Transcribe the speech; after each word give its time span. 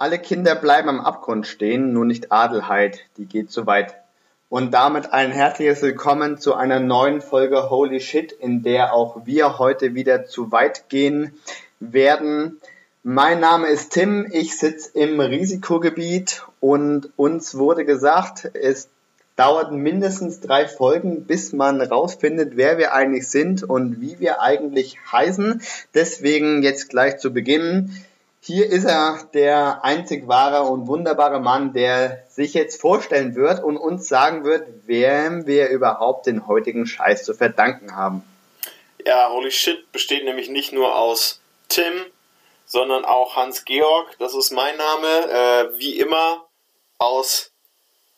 Alle 0.00 0.18
Kinder 0.18 0.54
bleiben 0.54 0.88
am 0.88 1.00
Abgrund 1.00 1.46
stehen, 1.46 1.92
nur 1.92 2.06
nicht 2.06 2.32
Adelheid, 2.32 3.00
die 3.18 3.26
geht 3.26 3.50
zu 3.50 3.66
weit. 3.66 3.96
Und 4.48 4.72
damit 4.72 5.12
ein 5.12 5.30
herzliches 5.30 5.82
Willkommen 5.82 6.38
zu 6.38 6.54
einer 6.54 6.80
neuen 6.80 7.20
Folge 7.20 7.68
Holy 7.68 8.00
Shit, 8.00 8.32
in 8.32 8.62
der 8.62 8.94
auch 8.94 9.26
wir 9.26 9.58
heute 9.58 9.94
wieder 9.94 10.24
zu 10.24 10.52
weit 10.52 10.88
gehen 10.88 11.34
werden. 11.80 12.62
Mein 13.02 13.40
Name 13.40 13.66
ist 13.66 13.92
Tim, 13.92 14.26
ich 14.32 14.56
sitze 14.56 14.98
im 14.98 15.20
Risikogebiet 15.20 16.46
und 16.60 17.10
uns 17.16 17.58
wurde 17.58 17.84
gesagt, 17.84 18.50
es 18.54 18.88
dauert 19.36 19.70
mindestens 19.70 20.40
drei 20.40 20.66
Folgen, 20.66 21.26
bis 21.26 21.52
man 21.52 21.78
rausfindet, 21.78 22.56
wer 22.56 22.78
wir 22.78 22.94
eigentlich 22.94 23.28
sind 23.28 23.64
und 23.64 24.00
wie 24.00 24.18
wir 24.18 24.40
eigentlich 24.40 24.96
heißen. 25.12 25.60
Deswegen 25.92 26.62
jetzt 26.62 26.88
gleich 26.88 27.18
zu 27.18 27.34
Beginn 27.34 27.94
hier 28.42 28.66
ist 28.70 28.84
er, 28.84 29.28
der 29.34 29.84
einzig 29.84 30.26
wahre 30.26 30.62
und 30.70 30.86
wunderbare 30.86 31.40
Mann, 31.40 31.72
der 31.74 32.24
sich 32.30 32.54
jetzt 32.54 32.80
vorstellen 32.80 33.34
wird 33.34 33.62
und 33.62 33.76
uns 33.76 34.08
sagen 34.08 34.44
wird, 34.44 34.66
wem 34.86 35.46
wir 35.46 35.68
überhaupt 35.68 36.26
den 36.26 36.46
heutigen 36.46 36.86
Scheiß 36.86 37.24
zu 37.24 37.34
verdanken 37.34 37.94
haben. 37.94 38.22
Ja, 39.04 39.30
Holy 39.30 39.50
Shit 39.50 39.92
besteht 39.92 40.24
nämlich 40.24 40.48
nicht 40.48 40.72
nur 40.72 40.98
aus 40.98 41.40
Tim, 41.68 41.92
sondern 42.66 43.04
auch 43.04 43.36
Hans-Georg, 43.36 44.16
das 44.18 44.34
ist 44.34 44.52
mein 44.52 44.76
Name, 44.76 45.08
äh, 45.08 45.78
wie 45.78 45.98
immer 45.98 46.46
aus 46.98 47.50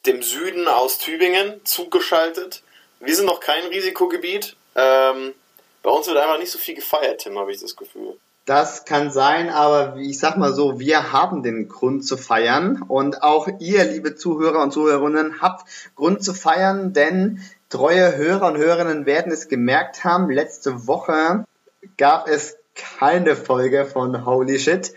dem 0.07 0.23
Süden, 0.23 0.69
aus 0.69 0.99
Tübingen, 0.99 1.65
zugeschaltet. 1.65 2.63
Wir 3.01 3.15
sind 3.15 3.27
noch 3.27 3.41
kein 3.41 3.65
Risikogebiet. 3.67 4.57
Ähm, 4.75 5.35
bei 5.83 5.91
uns 5.91 6.07
wird 6.07 6.19
einfach 6.19 6.39
nicht 6.39 6.51
so 6.51 6.59
viel 6.59 6.75
gefeiert, 6.75 7.23
Tim, 7.23 7.39
habe 7.39 7.53
ich 7.53 7.61
das 7.61 7.77
Gefühl. 7.77 8.19
Das 8.45 8.85
kann 8.85 9.13
sein, 9.13 9.51
aber 9.51 9.97
ich 9.99 10.19
sag 10.19 10.37
mal 10.37 10.53
so, 10.53 10.81
wir 10.81 11.13
haben 11.13 11.45
den 11.45 11.69
Grund 11.69 12.05
zu 12.05 12.17
feiern 12.17 12.83
und 12.89 13.23
auch 13.23 13.47
ihr, 13.61 13.85
liebe 13.85 14.17
Zuhörer 14.17 14.61
und 14.63 14.73
Zuhörerinnen, 14.73 15.41
habt 15.41 15.65
Grund 15.95 16.25
zu 16.25 16.35
feiern, 16.35 16.93
denn 16.93 17.41
treue 17.71 18.17
Hörer 18.17 18.49
und 18.49 18.59
Hörerinnen 18.59 19.07
werden 19.07 19.31
es 19.31 19.47
gemerkt 19.47 20.03
haben, 20.03 20.29
letzte 20.29 20.89
Woche 20.89 21.45
gab 21.97 22.27
es 22.27 22.57
keine 22.75 23.37
Folge 23.37 23.85
von 23.85 24.27
Holy 24.27 24.59
Shit. 24.59 24.93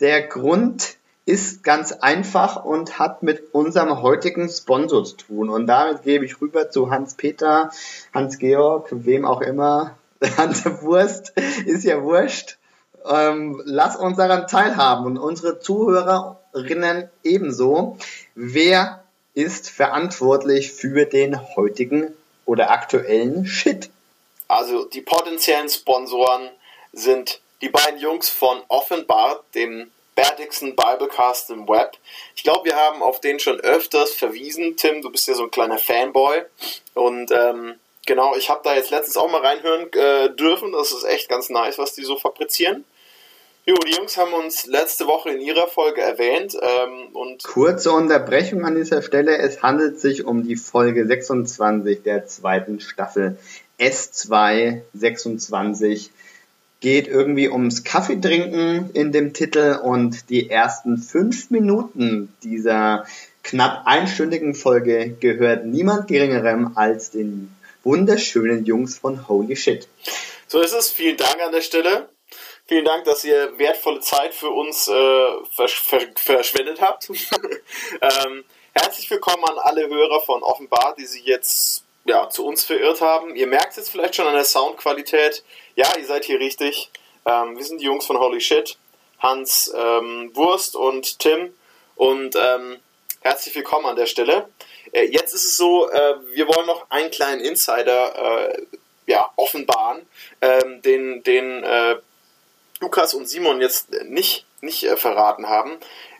Der 0.00 0.26
Grund 0.26 0.98
ist 1.24 1.62
ganz 1.62 1.92
einfach 1.92 2.62
und 2.62 2.98
hat 2.98 3.22
mit 3.22 3.54
unserem 3.54 4.02
heutigen 4.02 4.50
Sponsor 4.50 5.02
zu 5.04 5.16
tun. 5.16 5.48
Und 5.48 5.66
damit 5.66 6.02
gebe 6.02 6.26
ich 6.26 6.42
rüber 6.42 6.68
zu 6.68 6.90
Hans-Peter, 6.90 7.70
Hans-Georg, 8.12 8.88
wem 8.90 9.24
auch 9.24 9.40
immer. 9.40 9.96
Hans 10.36 10.66
Wurst 10.82 11.32
ist 11.64 11.84
ja 11.84 12.02
wurscht 12.02 12.58
ähm, 13.08 13.62
lass 13.64 13.96
uns 13.96 14.16
daran 14.16 14.46
teilhaben 14.46 15.06
und 15.06 15.18
unsere 15.18 15.60
Zuhörerinnen 15.60 17.10
ebenso. 17.22 17.98
Wer 18.34 19.04
ist 19.34 19.70
verantwortlich 19.70 20.72
für 20.72 21.06
den 21.06 21.40
heutigen 21.56 22.14
oder 22.44 22.70
aktuellen 22.70 23.46
Shit? 23.46 23.90
Also 24.48 24.84
die 24.84 25.00
potenziellen 25.00 25.68
Sponsoren 25.68 26.50
sind 26.92 27.40
die 27.62 27.70
beiden 27.70 27.98
Jungs 28.00 28.28
von 28.28 28.60
Offenbart, 28.68 29.42
dem 29.54 29.90
bärtigsten 30.14 30.76
Biblecast 30.76 31.50
im 31.50 31.66
Web. 31.68 31.96
Ich 32.36 32.42
glaube, 32.42 32.66
wir 32.66 32.76
haben 32.76 33.02
auf 33.02 33.20
den 33.20 33.40
schon 33.40 33.60
öfters 33.60 34.12
verwiesen. 34.12 34.76
Tim, 34.76 35.00
du 35.00 35.10
bist 35.10 35.26
ja 35.28 35.34
so 35.34 35.44
ein 35.44 35.50
kleiner 35.50 35.78
Fanboy. 35.78 36.42
Und 36.94 37.30
ähm, 37.30 37.78
genau, 38.04 38.36
ich 38.36 38.50
habe 38.50 38.60
da 38.62 38.74
jetzt 38.74 38.90
letztens 38.90 39.16
auch 39.16 39.30
mal 39.30 39.40
reinhören 39.40 39.90
äh, 39.92 40.34
dürfen. 40.34 40.72
Das 40.72 40.92
ist 40.92 41.04
echt 41.04 41.28
ganz 41.28 41.48
nice, 41.48 41.78
was 41.78 41.94
die 41.94 42.04
so 42.04 42.18
fabrizieren. 42.18 42.84
Jo, 43.64 43.76
die 43.86 43.94
Jungs 43.94 44.16
haben 44.16 44.32
uns 44.32 44.66
letzte 44.66 45.06
Woche 45.06 45.30
in 45.30 45.40
ihrer 45.40 45.68
Folge 45.68 46.00
erwähnt. 46.00 46.56
Ähm, 46.60 47.14
und 47.14 47.44
Kurze 47.44 47.92
Unterbrechung 47.92 48.64
an 48.64 48.74
dieser 48.74 49.02
Stelle. 49.02 49.38
Es 49.38 49.62
handelt 49.62 50.00
sich 50.00 50.24
um 50.24 50.42
die 50.42 50.56
Folge 50.56 51.06
26 51.06 52.02
der 52.02 52.26
zweiten 52.26 52.80
Staffel 52.80 53.38
S2 53.78 54.80
26. 54.94 56.10
Geht 56.80 57.06
irgendwie 57.06 57.48
ums 57.48 57.84
Kaffeetrinken 57.84 58.90
in 58.94 59.12
dem 59.12 59.32
Titel 59.32 59.78
und 59.80 60.28
die 60.28 60.50
ersten 60.50 60.98
fünf 60.98 61.50
Minuten 61.50 62.34
dieser 62.42 63.06
knapp 63.44 63.82
einstündigen 63.86 64.56
Folge 64.56 65.10
gehört 65.20 65.66
niemand 65.66 66.08
geringerem 66.08 66.72
als 66.74 67.12
den 67.12 67.54
wunderschönen 67.84 68.64
Jungs 68.64 68.98
von 68.98 69.28
Holy 69.28 69.54
Shit. 69.54 69.86
So 70.48 70.60
ist 70.60 70.72
es. 70.72 70.90
Vielen 70.90 71.16
Dank 71.16 71.36
an 71.40 71.52
der 71.52 71.62
Stelle. 71.62 72.08
Vielen 72.68 72.84
Dank, 72.84 73.04
dass 73.04 73.24
ihr 73.24 73.58
wertvolle 73.58 74.00
Zeit 74.00 74.34
für 74.34 74.50
uns 74.50 74.86
äh, 74.86 75.44
versch 75.50 75.82
verschwendet 76.14 76.80
habt. 76.80 77.10
ähm, 78.00 78.44
herzlich 78.72 79.10
willkommen 79.10 79.44
an 79.44 79.58
alle 79.58 79.88
Hörer 79.88 80.20
von 80.20 80.44
Offenbar, 80.44 80.94
die 80.96 81.04
sich 81.04 81.24
jetzt 81.24 81.84
ja, 82.04 82.28
zu 82.28 82.46
uns 82.46 82.64
verirrt 82.64 83.00
haben. 83.00 83.34
Ihr 83.34 83.48
merkt 83.48 83.72
es 83.72 83.76
jetzt 83.78 83.90
vielleicht 83.90 84.14
schon 84.14 84.28
an 84.28 84.34
der 84.34 84.44
Soundqualität. 84.44 85.42
Ja, 85.74 85.88
ihr 85.98 86.06
seid 86.06 86.24
hier 86.24 86.38
richtig. 86.38 86.90
Ähm, 87.26 87.56
wir 87.56 87.64
sind 87.64 87.80
die 87.80 87.84
Jungs 87.86 88.06
von 88.06 88.18
Holy 88.18 88.40
Shit. 88.40 88.78
Hans 89.18 89.72
ähm, 89.76 90.30
Wurst 90.34 90.76
und 90.76 91.18
Tim. 91.18 91.52
Und 91.96 92.36
ähm, 92.36 92.78
herzlich 93.22 93.56
willkommen 93.56 93.86
an 93.86 93.96
der 93.96 94.06
Stelle. 94.06 94.48
Äh, 94.92 95.06
jetzt 95.06 95.34
ist 95.34 95.44
es 95.44 95.56
so, 95.56 95.90
äh, 95.90 96.14
wir 96.32 96.46
wollen 96.46 96.66
noch 96.66 96.88
einen 96.90 97.10
kleinen 97.10 97.40
Insider 97.40 98.50
äh, 98.50 98.66
ja, 99.06 99.32
offenbaren, 99.34 100.06
ähm, 100.40 100.80
den, 100.82 101.24
den 101.24 101.64
äh, 101.64 101.96
Lukas 102.82 103.14
und 103.14 103.28
Simon 103.28 103.60
jetzt 103.60 103.90
nicht, 104.08 104.44
nicht 104.60 104.84
äh, 104.84 104.96
verraten 104.96 105.46
haben. 105.46 105.70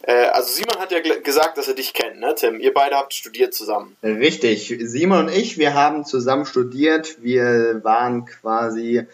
Äh, 0.03 0.27
also 0.28 0.50
Simon 0.50 0.78
hat 0.78 0.93
ja 0.93 1.00
gesagt, 1.00 1.59
dass 1.59 1.69
er 1.69 1.75
dich 1.75 1.93
kennt, 1.93 2.21
ne, 2.21 2.34
Tim? 2.34 2.61
Ihr 2.61 2.73
beide 2.73 2.97
habt 2.97 3.12
studiert 3.12 3.53
zusammen. 3.53 3.97
Richtig. 4.03 4.75
Simon 4.81 5.27
und 5.27 5.28
ich, 5.28 5.59
wir 5.59 5.75
haben 5.75 6.05
zusammen 6.06 6.47
studiert. 6.47 7.23
Wir 7.23 7.84
waren 7.84 8.25
quasi, 8.25 9.06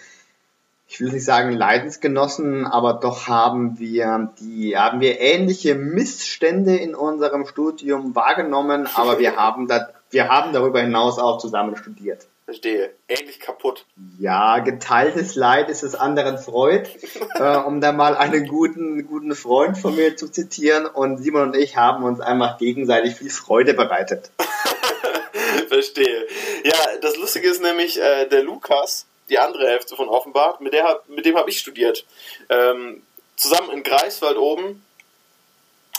ich 0.86 1.00
will 1.00 1.10
nicht 1.10 1.24
sagen 1.24 1.52
Leidensgenossen, 1.52 2.66
aber 2.66 2.94
doch 2.94 3.26
haben 3.26 3.78
wir 3.78 4.32
die, 4.40 4.76
haben 4.76 5.00
wir 5.00 5.18
ähnliche 5.18 5.74
Missstände 5.74 6.76
in 6.76 6.94
unserem 6.94 7.46
Studium 7.46 8.14
wahrgenommen, 8.14 8.88
aber 8.94 9.18
wir 9.18 9.36
haben 9.36 9.68
da, 9.68 9.88
wir 10.10 10.28
haben 10.28 10.52
darüber 10.52 10.80
hinaus 10.80 11.18
auch 11.18 11.38
zusammen 11.38 11.76
studiert. 11.76 12.26
Verstehe. 12.48 12.94
Ähnlich 13.08 13.40
kaputt. 13.40 13.84
Ja, 14.18 14.60
geteiltes 14.60 15.34
Leid 15.34 15.68
ist 15.68 15.82
des 15.82 15.94
anderen 15.94 16.38
Freud. 16.38 16.88
äh, 17.34 17.56
um 17.58 17.82
da 17.82 17.92
mal 17.92 18.16
einen 18.16 18.48
guten, 18.48 19.06
guten 19.06 19.34
Freund 19.34 19.76
von 19.76 19.94
mir 19.94 20.16
zu 20.16 20.30
zitieren. 20.30 20.86
Und 20.86 21.18
Simon 21.18 21.42
und 21.42 21.56
ich 21.56 21.76
haben 21.76 22.04
uns 22.04 22.20
einfach 22.20 22.56
gegenseitig 22.56 23.16
viel 23.16 23.28
Freude 23.28 23.74
bereitet. 23.74 24.30
Verstehe. 25.68 26.24
Ja, 26.64 26.78
das 27.02 27.18
Lustige 27.18 27.50
ist 27.50 27.60
nämlich, 27.60 28.00
äh, 28.00 28.26
der 28.28 28.44
Lukas, 28.44 29.04
die 29.28 29.38
andere 29.38 29.66
Hälfte 29.66 29.94
von 29.94 30.08
Offenbach, 30.08 30.58
mit, 30.60 30.72
der, 30.72 31.02
mit 31.06 31.26
dem 31.26 31.36
habe 31.36 31.50
ich 31.50 31.58
studiert. 31.58 32.06
Ähm, 32.48 33.02
zusammen 33.36 33.72
in 33.72 33.82
Greifswald 33.82 34.38
oben 34.38 34.82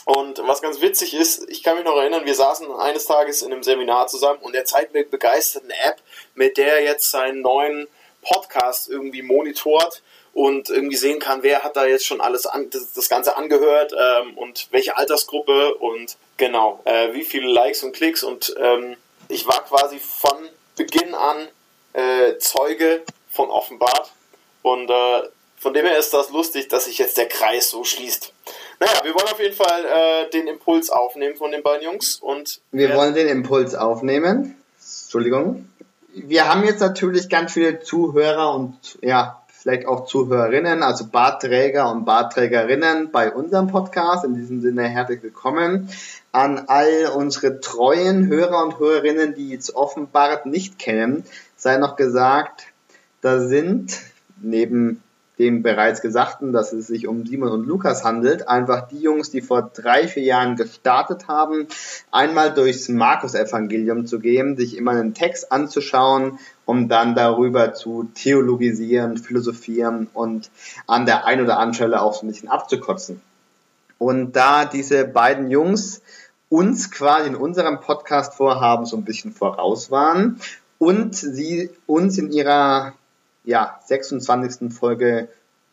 und 0.09 0.40
was 0.47 0.64
ganz 0.64 0.81
witzig 0.81 1.14
ist, 1.14 1.47
ich 1.50 1.62
kann 1.62 1.75
mich 1.75 1.86
noch 1.86 1.96
erinnern, 1.96 2.25
wir 2.25 2.34
saßen 2.34 2.72
eines 2.72 3.06
Tages 3.06 3.44
in 3.44 3.53
einem 3.53 3.62
Seminar 3.62 4.08
zusammen 4.08 4.40
und 4.42 4.56
er 4.56 4.66
zeigt 4.66 4.92
mir 4.92 5.03
begeistert 5.03 5.66
eine 5.66 5.80
App, 5.84 6.02
mit 6.34 6.58
der 6.58 6.78
er 6.78 6.84
jetzt 6.84 7.12
seinen 7.12 7.42
neuen 7.42 7.88
Podcast 8.24 8.90
irgendwie 8.90 9.22
monitort 9.22 10.02
und 10.34 10.72
irgendwie 10.72 10.96
sehen 10.96 11.19
kann, 11.19 11.44
wer 11.44 11.62
hat 11.62 11.75
da 11.75 11.86
jetzt 11.86 12.08
schon 12.08 12.22
alles 12.22 12.48
an, 12.48 12.72
das, 12.72 12.92
das 12.94 13.08
Ganze 13.08 13.38
angehört 13.38 13.94
ähm, 13.94 14.36
und 14.36 14.68
welche 14.72 14.98
Altersgruppe 14.98 15.75
und 15.75 16.18
genau, 16.38 16.81
äh, 16.86 17.14
wie 17.14 17.24
viele 17.24 17.48
Likes 17.48 17.84
und 17.84 17.92
Klicks 17.92 18.24
und 18.24 18.56
ähm, 18.58 18.98
ich 19.28 19.46
war 19.46 19.64
quasi 19.64 20.00
von 20.00 20.50
Beginn 20.75 21.14
an 21.14 21.48
äh, 21.94 22.36
Zeuge 22.40 23.03
von 23.30 23.52
Offenbart 23.52 24.12
und 24.64 24.90
äh, 24.90 25.22
von 25.59 25.74
dem 25.75 25.86
her 25.86 26.00
ist 26.00 26.16
das 26.16 26.31
lustig, 26.31 26.69
dass 26.69 26.86
sich 26.86 26.98
jetzt 26.98 27.18
der 27.18 27.28
Kreis 27.28 27.69
so 27.69 27.84
schließt. 27.84 28.34
Naja, 28.80 29.02
wir 29.04 29.14
wollen 29.14 29.28
auf 29.28 29.40
jeden 29.40 29.56
Fall 29.56 29.86
äh, 29.86 30.30
den 30.30 30.48
Impuls 30.48 30.90
aufnehmen 30.90 31.36
von 31.36 31.52
den 31.52 31.64
beiden 31.64 31.84
Jungs 31.84 32.16
und. 32.18 32.62
Wir 32.72 32.96
wollen 32.96 33.14
den 33.14 33.28
Impuls 33.28 33.76
aufnehmen. 33.76 34.56
Entschuldigung. 34.78 35.70
Wir 36.14 36.48
haben 36.48 36.64
jetzt 36.64 36.80
natürlich 36.80 37.30
ganz 37.30 37.54
viele 37.54 37.81
Zuhörer 37.81 38.56
und 38.56 38.98
ja, 39.02 39.44
vielleicht 39.48 39.86
auch 39.86 40.06
Zuhörerinnen, 40.06 40.81
also 40.81 41.06
Bartträger 41.08 41.92
und 41.92 42.06
Bartträgerinnen 42.06 43.12
bei 43.12 43.31
unserem 43.31 43.68
Podcast. 43.68 44.24
In 44.24 44.36
diesem 44.36 44.62
Sinne 44.62 44.88
herzlich 44.88 45.22
willkommen 45.22 45.90
an 46.32 46.66
all 46.68 47.12
unsere 47.16 47.60
treuen 47.60 48.28
Hörer 48.28 48.64
und 48.64 48.80
Hörerinnen, 48.80 49.36
die 49.36 49.50
jetzt 49.50 49.75
offenbar 49.75 50.48
nicht 50.48 50.80
kennen. 50.80 51.25
Sei 51.58 51.78
noch 51.78 51.98
gesagt, 51.98 52.68
da 53.22 53.40
sind 53.42 54.00
neben 54.42 55.04
dem 55.39 55.63
bereits 55.63 56.01
Gesagten, 56.01 56.51
dass 56.51 56.74
es 56.74 56.88
sich 56.88 57.07
um 57.07 57.25
Simon 57.25 57.51
und 57.51 57.65
Lukas 57.65 58.03
handelt, 58.03 58.50
einfach 58.50 58.89
die 58.89 59.00
Jungs, 59.00 59.31
die 59.31 59.41
vor 59.41 59.71
drei, 59.74 60.07
vier 60.07 60.24
Jahren 60.24 60.57
gestartet 60.57 61.30
haben, 61.30 61.68
einmal 62.12 62.53
durchs 62.53 62.89
Markus-Evangelium 62.89 64.06
zu 64.06 64.19
gehen, 64.19 64.57
sich 64.57 64.77
immer 64.77 64.91
einen 64.91 65.13
Text 65.13 65.51
anzuschauen, 65.51 66.38
um 66.65 66.89
dann 66.89 67.15
darüber 67.15 67.74
zu 67.74 68.09
theologisieren, 68.13 69.18
philosophieren 69.18 70.07
und 70.13 70.51
an 70.86 71.06
der 71.06 71.25
einen 71.25 71.45
oder 71.45 71.57
anderen 71.57 71.74
Stelle 71.74 72.01
auch 72.01 72.13
so 72.13 72.25
ein 72.25 72.30
bisschen 72.30 72.50
abzukotzen. 72.50 73.21
Und 73.97 74.33
da 74.33 74.65
diese 74.65 75.06
beiden 75.06 75.50
Jungs 75.50 76.01
uns 76.50 76.91
quasi 76.91 77.30
in 77.30 77.36
unserem 77.36 77.80
Podcast-Vorhaben 77.80 78.86
so 78.86 78.97
ein 78.97 79.06
bisschen 79.06 79.31
voraus 79.31 79.89
waren 79.89 80.39
und 80.80 81.15
sie 81.15 81.69
uns 81.86 82.18
in 82.18 82.31
ihrer 82.31 82.94
ja, 83.50 83.80
26. 83.84 84.72
Folge 84.72 85.28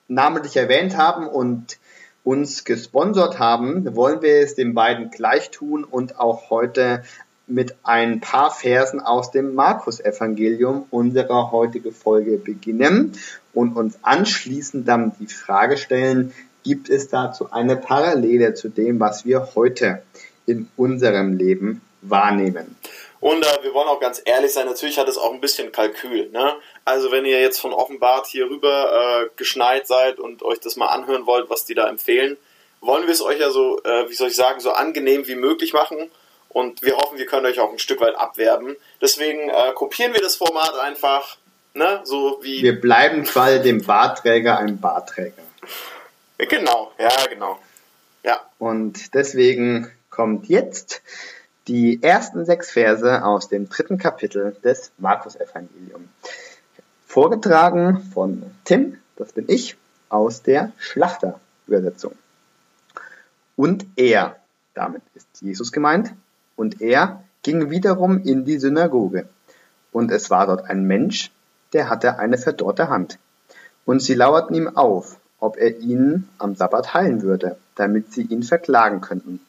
namentlich 0.08 0.56
erwähnt 0.56 0.96
haben 0.96 1.28
und 1.28 1.78
uns 2.24 2.64
gesponsert 2.64 3.38
haben, 3.38 3.94
wollen 3.94 4.22
wir 4.22 4.40
es 4.40 4.54
den 4.54 4.72
beiden 4.72 5.10
gleich 5.10 5.50
tun 5.50 5.84
und 5.84 6.18
auch 6.18 6.48
heute 6.48 7.02
mit 7.46 7.76
ein 7.82 8.20
paar 8.20 8.50
Versen 8.50 8.98
aus 8.98 9.30
dem 9.30 9.54
Markus-Evangelium 9.54 10.86
unsere 10.90 11.52
heutige 11.52 11.92
Folge 11.92 12.38
beginnen 12.38 13.12
und 13.52 13.76
uns 13.76 13.98
anschließend 14.00 14.88
dann 14.88 15.12
die 15.20 15.26
Frage 15.26 15.76
stellen, 15.76 16.32
gibt 16.64 16.88
es 16.88 17.08
dazu 17.08 17.52
eine 17.52 17.76
Parallele 17.76 18.54
zu 18.54 18.70
dem, 18.70 18.98
was 19.00 19.26
wir 19.26 19.54
heute 19.54 20.02
in 20.46 20.66
unserem 20.78 21.36
Leben 21.36 21.82
wahrnehmen? 22.00 22.74
Und 23.20 23.44
äh, 23.44 23.62
wir 23.62 23.72
wollen 23.74 23.88
auch 23.88 24.00
ganz 24.00 24.20
ehrlich 24.24 24.52
sein, 24.52 24.66
natürlich 24.66 24.98
hat 24.98 25.08
es 25.08 25.18
auch 25.18 25.32
ein 25.32 25.40
bisschen 25.40 25.72
Kalkül. 25.72 26.30
Ne? 26.30 26.54
Also 26.84 27.10
wenn 27.10 27.24
ihr 27.24 27.40
jetzt 27.40 27.60
von 27.60 27.72
Offenbart 27.72 28.26
hier 28.26 28.48
rüber 28.50 29.24
äh, 29.24 29.28
geschneit 29.36 29.86
seid 29.86 30.18
und 30.18 30.42
euch 30.42 30.60
das 30.60 30.76
mal 30.76 30.88
anhören 30.88 31.26
wollt, 31.26 31.48
was 31.48 31.64
die 31.64 31.74
da 31.74 31.88
empfehlen, 31.88 32.36
wollen 32.80 33.06
wir 33.06 33.12
es 33.12 33.22
euch 33.22 33.40
ja 33.40 33.50
so, 33.50 33.80
äh, 33.82 34.08
wie 34.08 34.14
soll 34.14 34.28
ich 34.28 34.36
sagen, 34.36 34.60
so 34.60 34.72
angenehm 34.72 35.26
wie 35.26 35.34
möglich 35.34 35.72
machen. 35.72 36.10
Und 36.48 36.82
wir 36.82 36.96
hoffen, 36.96 37.18
wir 37.18 37.26
können 37.26 37.46
euch 37.46 37.60
auch 37.60 37.70
ein 37.70 37.78
Stück 37.78 38.00
weit 38.00 38.14
abwerben. 38.16 38.76
Deswegen 39.00 39.50
äh, 39.50 39.72
kopieren 39.74 40.14
wir 40.14 40.20
das 40.20 40.36
Format 40.36 40.74
einfach, 40.78 41.36
ne? 41.74 42.00
So 42.04 42.38
wie. 42.42 42.62
Wir 42.62 42.80
bleiben 42.80 43.24
quasi 43.24 43.60
dem 43.60 43.82
Bartträger 43.82 44.58
ein 44.58 44.80
Bartträger. 44.80 45.42
Genau, 46.38 46.92
ja, 46.98 47.10
genau. 47.28 47.58
Ja. 48.22 48.40
Und 48.58 49.14
deswegen 49.14 49.92
kommt 50.08 50.48
jetzt 50.48 51.02
die 51.68 52.02
ersten 52.02 52.44
sechs 52.44 52.70
Verse 52.70 53.24
aus 53.24 53.48
dem 53.48 53.68
dritten 53.68 53.98
Kapitel 53.98 54.56
des 54.62 54.92
Markus-Evangelium. 54.98 56.08
Vorgetragen 57.06 58.02
von 58.12 58.42
Tim, 58.64 58.98
das 59.16 59.32
bin 59.32 59.46
ich, 59.48 59.76
aus 60.08 60.42
der 60.42 60.72
Schlachterübersetzung. 60.78 62.12
Und 63.56 63.86
er, 63.96 64.36
damit 64.74 65.02
ist 65.14 65.28
Jesus 65.40 65.72
gemeint, 65.72 66.12
und 66.56 66.80
er 66.80 67.24
ging 67.42 67.70
wiederum 67.70 68.22
in 68.22 68.44
die 68.44 68.58
Synagoge. 68.58 69.28
Und 69.92 70.10
es 70.10 70.30
war 70.30 70.46
dort 70.46 70.68
ein 70.68 70.84
Mensch, 70.84 71.30
der 71.72 71.88
hatte 71.88 72.18
eine 72.18 72.38
verdorrte 72.38 72.88
Hand. 72.88 73.18
Und 73.84 74.02
sie 74.02 74.14
lauerten 74.14 74.54
ihm 74.54 74.76
auf, 74.76 75.18
ob 75.38 75.56
er 75.56 75.78
ihnen 75.78 76.28
am 76.38 76.54
Sabbat 76.54 76.94
heilen 76.94 77.22
würde, 77.22 77.56
damit 77.74 78.12
sie 78.12 78.22
ihn 78.22 78.42
verklagen 78.42 79.00
könnten. 79.00 79.40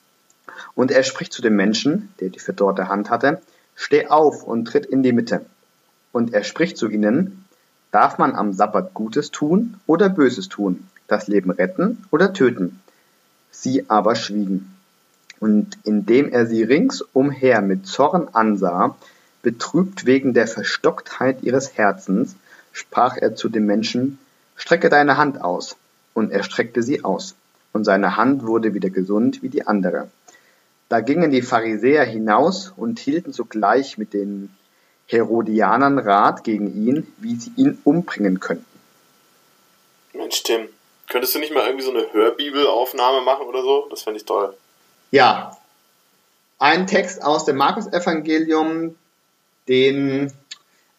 Und 0.75 0.91
er 0.91 1.03
spricht 1.03 1.33
zu 1.33 1.41
dem 1.41 1.55
Menschen, 1.55 2.13
der 2.19 2.29
die 2.29 2.39
verdorrte 2.39 2.87
Hand 2.87 3.09
hatte, 3.09 3.41
Steh 3.79 4.07
auf 4.07 4.43
und 4.43 4.65
tritt 4.65 4.87
in 4.87 5.03
die 5.03 5.13
Mitte. 5.13 5.45
Und 6.11 6.33
er 6.33 6.43
spricht 6.43 6.77
zu 6.77 6.89
ihnen, 6.89 7.45
Darf 7.91 8.17
man 8.17 8.35
am 8.35 8.51
Sabbat 8.51 8.93
Gutes 8.93 9.31
tun 9.31 9.79
oder 9.85 10.09
Böses 10.09 10.49
tun, 10.49 10.87
das 11.07 11.27
Leben 11.27 11.51
retten 11.51 12.03
oder 12.11 12.33
töten? 12.33 12.81
Sie 13.51 13.89
aber 13.89 14.15
schwiegen. 14.15 14.75
Und 15.39 15.77
indem 15.83 16.29
er 16.29 16.47
sie 16.47 16.63
ringsumher 16.63 17.61
mit 17.61 17.85
Zorn 17.85 18.29
ansah, 18.33 18.97
betrübt 19.43 20.05
wegen 20.05 20.33
der 20.33 20.47
Verstocktheit 20.47 21.43
ihres 21.43 21.77
Herzens, 21.77 22.35
sprach 22.73 23.15
er 23.17 23.35
zu 23.35 23.47
dem 23.47 23.65
Menschen, 23.65 24.17
Strecke 24.55 24.89
deine 24.89 25.17
Hand 25.17 25.39
aus. 25.41 25.77
Und 26.13 26.31
er 26.31 26.43
streckte 26.43 26.81
sie 26.81 27.03
aus. 27.03 27.35
Und 27.73 27.83
seine 27.83 28.17
Hand 28.17 28.43
wurde 28.43 28.73
wieder 28.73 28.89
gesund 28.89 29.43
wie 29.43 29.49
die 29.49 29.67
andere. 29.67 30.09
Da 30.89 31.01
gingen 31.01 31.31
die 31.31 31.41
Pharisäer 31.41 32.05
hinaus 32.05 32.73
und 32.75 32.99
hielten 32.99 33.33
sogleich 33.33 33.97
mit 33.97 34.13
den 34.13 34.55
Herodianern 35.07 35.99
Rat 35.99 36.43
gegen 36.43 36.73
ihn, 36.73 37.13
wie 37.17 37.35
sie 37.35 37.51
ihn 37.55 37.79
umbringen 37.83 38.39
könnten. 38.39 38.65
Mensch, 40.13 40.43
Tim, 40.43 40.67
könntest 41.09 41.35
du 41.35 41.39
nicht 41.39 41.53
mal 41.53 41.65
irgendwie 41.65 41.85
so 41.85 41.91
eine 41.91 42.11
Hörbibelaufnahme 42.11 43.21
machen 43.21 43.45
oder 43.47 43.61
so? 43.61 43.87
Das 43.89 44.03
fände 44.03 44.17
ich 44.17 44.25
toll. 44.25 44.55
Ja. 45.11 45.57
Ein 46.59 46.87
Text 46.87 47.23
aus 47.23 47.45
dem 47.45 47.57
Markus-Evangelium, 47.57 48.95
den 49.67 50.33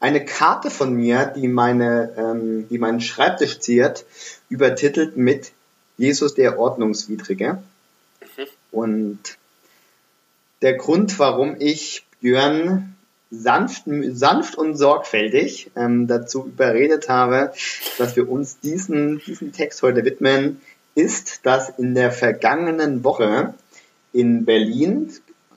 eine 0.00 0.24
Karte 0.24 0.70
von 0.70 0.94
mir, 0.94 1.32
die, 1.36 1.48
meine, 1.48 2.14
ähm, 2.16 2.68
die 2.68 2.78
meinen 2.78 3.00
Schreibtisch 3.00 3.58
ziert, 3.58 4.04
übertitelt 4.48 5.16
mit 5.16 5.52
Jesus 5.96 6.34
der 6.34 6.58
Ordnungswidrige. 6.58 7.62
Mhm. 8.20 8.46
Und 8.70 9.38
der 10.62 10.74
Grund, 10.74 11.18
warum 11.18 11.56
ich 11.58 12.06
Björn 12.20 12.96
sanft, 13.30 13.84
sanft 14.12 14.56
und 14.56 14.76
sorgfältig 14.76 15.70
ähm, 15.76 16.06
dazu 16.06 16.46
überredet 16.46 17.08
habe, 17.08 17.52
dass 17.98 18.16
wir 18.16 18.28
uns 18.28 18.58
diesen, 18.60 19.20
diesen 19.26 19.52
Text 19.52 19.82
heute 19.82 20.04
widmen, 20.04 20.60
ist, 20.94 21.46
dass 21.46 21.68
in 21.68 21.94
der 21.94 22.10
vergangenen 22.10 23.04
Woche 23.04 23.54
in 24.12 24.44
Berlin, 24.44 25.12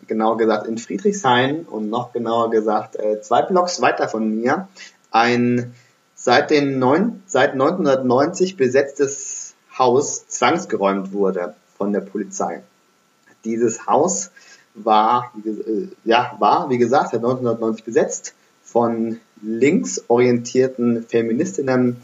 genau 0.07 0.35
gesagt 0.35 0.67
in 0.67 0.77
Friedrichshain 0.77 1.63
und 1.63 1.89
noch 1.89 2.13
genauer 2.13 2.51
gesagt 2.51 2.97
äh, 2.97 3.21
zwei 3.21 3.41
Blocks 3.41 3.81
weiter 3.81 4.07
von 4.07 4.29
mir, 4.29 4.67
ein 5.09 5.73
seit, 6.13 6.51
den 6.51 6.77
neun, 6.77 7.23
seit 7.25 7.53
1990 7.53 8.57
besetztes 8.57 9.55
Haus 9.77 10.27
zwangsgeräumt 10.27 11.13
wurde 11.13 11.55
von 11.77 11.93
der 11.93 12.01
Polizei. 12.01 12.61
Dieses 13.45 13.87
Haus 13.87 14.29
war, 14.73 15.31
äh, 15.45 15.87
ja, 16.05 16.35
war, 16.39 16.69
wie 16.69 16.77
gesagt, 16.77 17.11
seit 17.11 17.19
1990 17.19 17.85
besetzt 17.85 18.33
von 18.63 19.19
linksorientierten 19.41 21.05
Feministinnen 21.07 21.97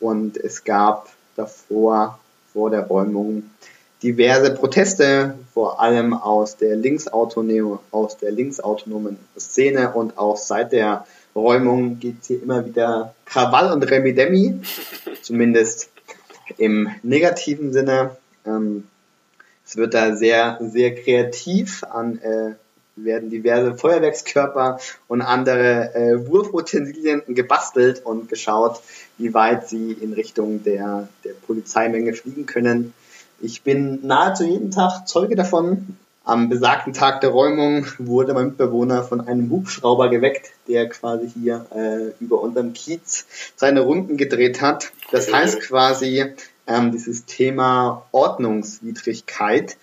und 0.00 0.36
es 0.36 0.64
gab 0.64 1.08
davor, 1.36 2.18
vor 2.52 2.70
der 2.70 2.86
Räumung, 2.86 3.44
diverse 4.02 4.54
Proteste, 4.54 5.34
vor 5.52 5.80
allem 5.80 6.14
aus 6.14 6.56
der 6.56 6.76
linksautonomen, 6.76 7.78
aus 7.90 8.16
der 8.16 8.32
linksautonomen 8.32 9.18
Szene 9.38 9.92
und 9.92 10.18
auch 10.18 10.36
seit 10.36 10.72
der 10.72 11.06
Räumung 11.34 12.00
gibt 12.00 12.22
es 12.22 12.28
hier 12.28 12.42
immer 12.42 12.66
wieder 12.66 13.14
Krawall 13.24 13.72
und 13.72 13.82
Remi-Demi, 13.82 14.60
zumindest 15.22 15.90
im 16.56 16.90
negativen 17.02 17.72
Sinne. 17.72 18.16
Ähm, 18.46 18.84
es 19.70 19.76
wird 19.76 19.94
da 19.94 20.16
sehr, 20.16 20.58
sehr 20.60 20.96
kreativ 20.96 21.84
an, 21.84 22.18
äh, 22.18 22.54
werden 22.96 23.30
diverse 23.30 23.74
Feuerwerkskörper 23.74 24.80
und 25.06 25.22
andere 25.22 25.94
äh, 25.94 26.26
Wurfutensilien 26.26 27.22
gebastelt 27.28 28.04
und 28.04 28.28
geschaut, 28.28 28.80
wie 29.16 29.32
weit 29.32 29.68
sie 29.68 29.92
in 29.92 30.12
Richtung 30.12 30.64
der, 30.64 31.08
der 31.24 31.34
Polizeimenge 31.46 32.14
fliegen 32.14 32.46
können. 32.46 32.94
Ich 33.40 33.62
bin 33.62 34.04
nahezu 34.04 34.42
jeden 34.42 34.72
Tag 34.72 35.06
Zeuge 35.06 35.36
davon. 35.36 35.96
Am 36.24 36.48
besagten 36.48 36.92
Tag 36.92 37.20
der 37.20 37.30
Räumung 37.30 37.86
wurde 37.98 38.34
mein 38.34 38.46
Mitbewohner 38.46 39.04
von 39.04 39.20
einem 39.20 39.50
Hubschrauber 39.50 40.08
geweckt, 40.08 40.50
der 40.66 40.88
quasi 40.88 41.30
hier 41.30 41.66
äh, 41.72 42.12
über 42.22 42.40
unserem 42.40 42.72
Kiez 42.72 43.24
seine 43.54 43.82
Runden 43.82 44.16
gedreht 44.16 44.60
hat. 44.60 44.90
Das 45.12 45.32
heißt 45.32 45.60
quasi, 45.60 46.34
ähm, 46.70 46.92
dieses 46.92 47.26
Thema 47.26 48.06
Ordnungswidrigkeit 48.12 49.76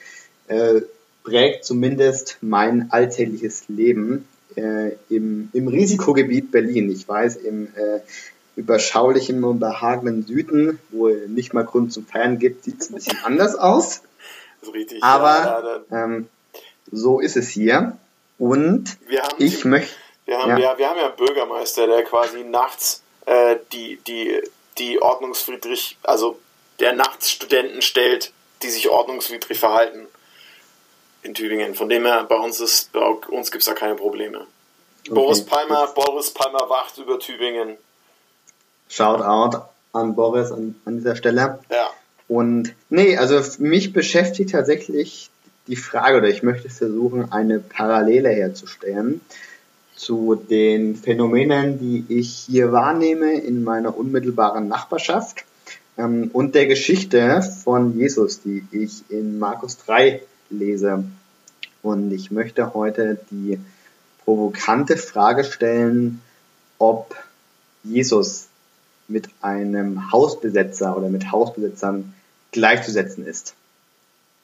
äh, 0.48 0.82
prägt 1.24 1.66
zumindest 1.66 2.38
mein 2.42 2.88
alltägliches 2.92 3.66
Leben 3.68 4.28
äh, 4.56 4.94
im, 5.10 5.50
im 5.52 5.68
Risikogebiet 5.68 6.52
Berlin. 6.52 6.90
Ich 6.90 7.08
weiß, 7.08 7.36
im 7.36 7.68
äh, 7.76 8.00
überschaulichen 8.56 9.44
und 9.44 9.60
behagenden 9.60 10.26
Süden, 10.26 10.80
wo 10.90 11.10
es 11.10 11.28
nicht 11.28 11.54
mal 11.54 11.66
Grund 11.66 11.92
zum 11.92 12.06
Feiern 12.06 12.40
gibt, 12.40 12.64
sieht 12.64 12.82
es 12.82 12.90
ein 12.90 12.96
bisschen 12.96 13.18
anders 13.24 13.56
aus. 13.56 14.02
Richtig, 14.74 15.04
Aber 15.04 15.84
ja, 15.92 16.06
ähm, 16.06 16.28
so 16.92 17.20
ist 17.20 17.36
es 17.36 17.50
hier. 17.50 17.98
Und 18.40 18.98
ich 19.38 19.66
möchte. 19.66 19.94
Wir 20.26 20.40
haben 20.40 20.50
ja. 20.52 20.60
ja. 20.60 20.78
wir 20.78 20.90
haben 20.90 20.98
ja 20.98 21.08
einen 21.08 21.16
Bürgermeister, 21.16 21.88
der 21.88 22.04
quasi 22.04 22.44
nachts 22.44 23.02
äh, 23.26 23.58
die, 23.74 24.00
die, 24.08 24.42
die 24.78 25.02
ordnungsfriedrig, 25.02 25.98
also 26.04 26.40
der 26.80 26.94
nachts 26.94 27.32
Studenten 27.32 27.82
stellt, 27.82 28.32
die 28.62 28.70
sich 28.70 28.90
ordnungswidrig 28.90 29.60
verhalten 29.60 30.08
in 31.24 31.34
Tübingen. 31.34 31.76
Von 31.76 31.90
dem 31.90 32.06
her, 32.06 32.26
bei 32.28 32.36
uns, 32.36 32.60
ist, 32.60 32.92
bei 32.92 33.02
uns 33.02 33.52
gibt 33.52 33.62
es 33.62 33.66
da 33.66 33.74
keine 33.74 33.96
Probleme. 33.96 34.48
Okay. 35.02 35.14
Boris 35.14 35.46
Palmer, 35.46 35.88
Boris 35.94 36.32
Palmer 36.32 36.70
wacht 36.70 36.98
über 36.98 37.20
Tübingen. 37.20 37.78
Shoutout 38.90 39.60
an 39.94 40.16
Boris 40.16 40.52
an, 40.52 40.76
an 40.86 40.98
dieser 40.98 41.16
Stelle. 41.16 41.60
Ja. 41.70 41.90
Und 42.28 42.74
nee, 42.90 43.18
also 43.18 43.42
mich 43.60 43.94
beschäftigt 43.94 44.52
tatsächlich 44.52 45.30
die 45.68 45.76
Frage, 45.76 46.18
oder 46.18 46.30
ich 46.30 46.44
möchte 46.44 46.70
versuchen, 46.70 47.32
eine 47.32 47.60
Parallele 47.60 48.30
herzustellen 48.30 49.22
zu 49.96 50.36
den 50.36 50.96
Phänomenen, 50.96 51.80
die 51.80 52.06
ich 52.10 52.46
hier 52.48 52.72
wahrnehme 52.72 53.34
in 53.34 53.64
meiner 53.64 53.98
unmittelbaren 53.98 54.68
Nachbarschaft 54.68 55.44
ähm, 55.98 56.30
und 56.34 56.56
der 56.56 56.68
Geschichte 56.68 57.42
von 57.42 57.98
Jesus, 57.98 58.42
die 58.42 58.66
ich 58.72 59.04
in 59.10 59.40
Markus 59.40 59.78
3 59.86 60.22
lese. 60.50 61.04
Und 61.82 62.12
ich 62.12 62.32
möchte 62.32 62.74
heute 62.74 63.20
die 63.32 63.60
provokante 64.24 64.98
Frage 64.98 65.44
stellen, 65.44 66.22
ob 66.78 67.16
Jesus 67.84 68.48
mit 69.08 69.30
einem 69.42 70.12
Hausbesetzer 70.12 70.98
oder 70.98 71.10
mit 71.10 71.32
Hausbesitzern 71.32 72.14
gleichzusetzen 72.52 73.26
ist. 73.26 73.54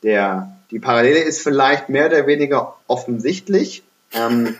Der, 0.03 0.55
die 0.71 0.79
Parallele 0.79 1.19
ist 1.19 1.41
vielleicht 1.41 1.89
mehr 1.89 2.07
oder 2.07 2.27
weniger 2.27 2.75
offensichtlich. 2.87 3.83
Ähm, 4.13 4.55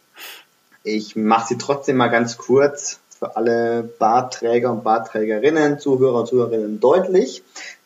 ich 0.84 1.16
mache 1.16 1.48
sie 1.48 1.58
trotzdem 1.58 1.96
mal 1.96 2.08
ganz 2.08 2.36
kurz 2.36 3.00
für 3.24 3.36
alle 3.36 3.82
Bartträger 3.82 4.70
und 4.70 4.84
Bartträgerinnen, 4.84 5.78
Zuhörer 5.78 6.20
und 6.20 6.26
Zuhörerinnen 6.26 6.78
deutlich. 6.78 7.42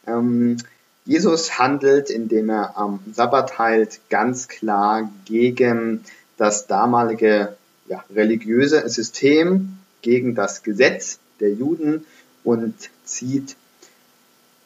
Ähm, 0.06 0.56
Jesus 1.04 1.58
handelt, 1.58 2.10
indem 2.10 2.50
er 2.50 2.76
am 2.76 2.98
Sabbat 3.12 3.58
heilt, 3.58 4.00
ganz 4.10 4.48
klar 4.48 5.08
gegen 5.26 6.04
das 6.36 6.66
damalige 6.66 7.56
ja, 7.86 8.04
religiöse 8.14 8.88
System, 8.88 9.78
gegen 10.02 10.34
das 10.34 10.64
Gesetz 10.64 11.20
der 11.40 11.52
Juden 11.52 12.04
und 12.42 12.74
zieht 13.04 13.56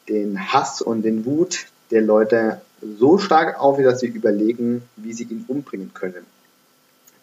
den 0.09 0.51
Hass 0.51 0.81
und 0.81 1.03
den 1.03 1.25
Wut 1.25 1.67
der 1.91 2.01
Leute 2.01 2.61
so 2.99 3.19
stark 3.19 3.61
auf, 3.61 3.79
dass 3.81 3.99
sie 3.99 4.07
überlegen, 4.07 4.81
wie 4.95 5.13
sie 5.13 5.23
ihn 5.25 5.45
umbringen 5.47 5.93
können. 5.93 6.25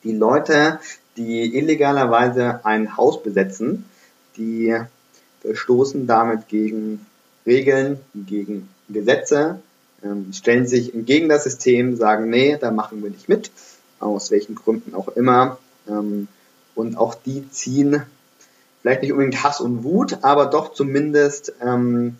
Die 0.04 0.12
Leute, 0.12 0.80
die 1.16 1.56
illegalerweise 1.56 2.64
ein 2.64 2.96
Haus 2.96 3.22
besetzen, 3.22 3.84
die 4.36 4.76
verstoßen 5.40 6.06
damit 6.06 6.48
gegen 6.48 7.06
Regeln, 7.46 8.00
gegen 8.14 8.68
Gesetze, 8.88 9.60
ähm, 10.02 10.32
stellen 10.32 10.66
sich 10.66 10.92
gegen 10.94 11.28
das 11.28 11.44
System, 11.44 11.96
sagen, 11.96 12.30
nee, 12.30 12.56
da 12.58 12.70
machen 12.70 13.02
wir 13.02 13.10
nicht 13.10 13.28
mit, 13.28 13.50
aus 13.98 14.30
welchen 14.30 14.54
Gründen 14.54 14.94
auch 14.94 15.08
immer. 15.08 15.58
Ähm, 15.88 16.28
und 16.74 16.96
auch 16.96 17.14
die 17.14 17.50
ziehen 17.50 18.02
vielleicht 18.80 19.02
nicht 19.02 19.12
unbedingt 19.12 19.42
Hass 19.42 19.60
und 19.60 19.84
Wut, 19.84 20.18
aber 20.22 20.46
doch 20.46 20.72
zumindest 20.72 21.52
ähm, 21.62 22.16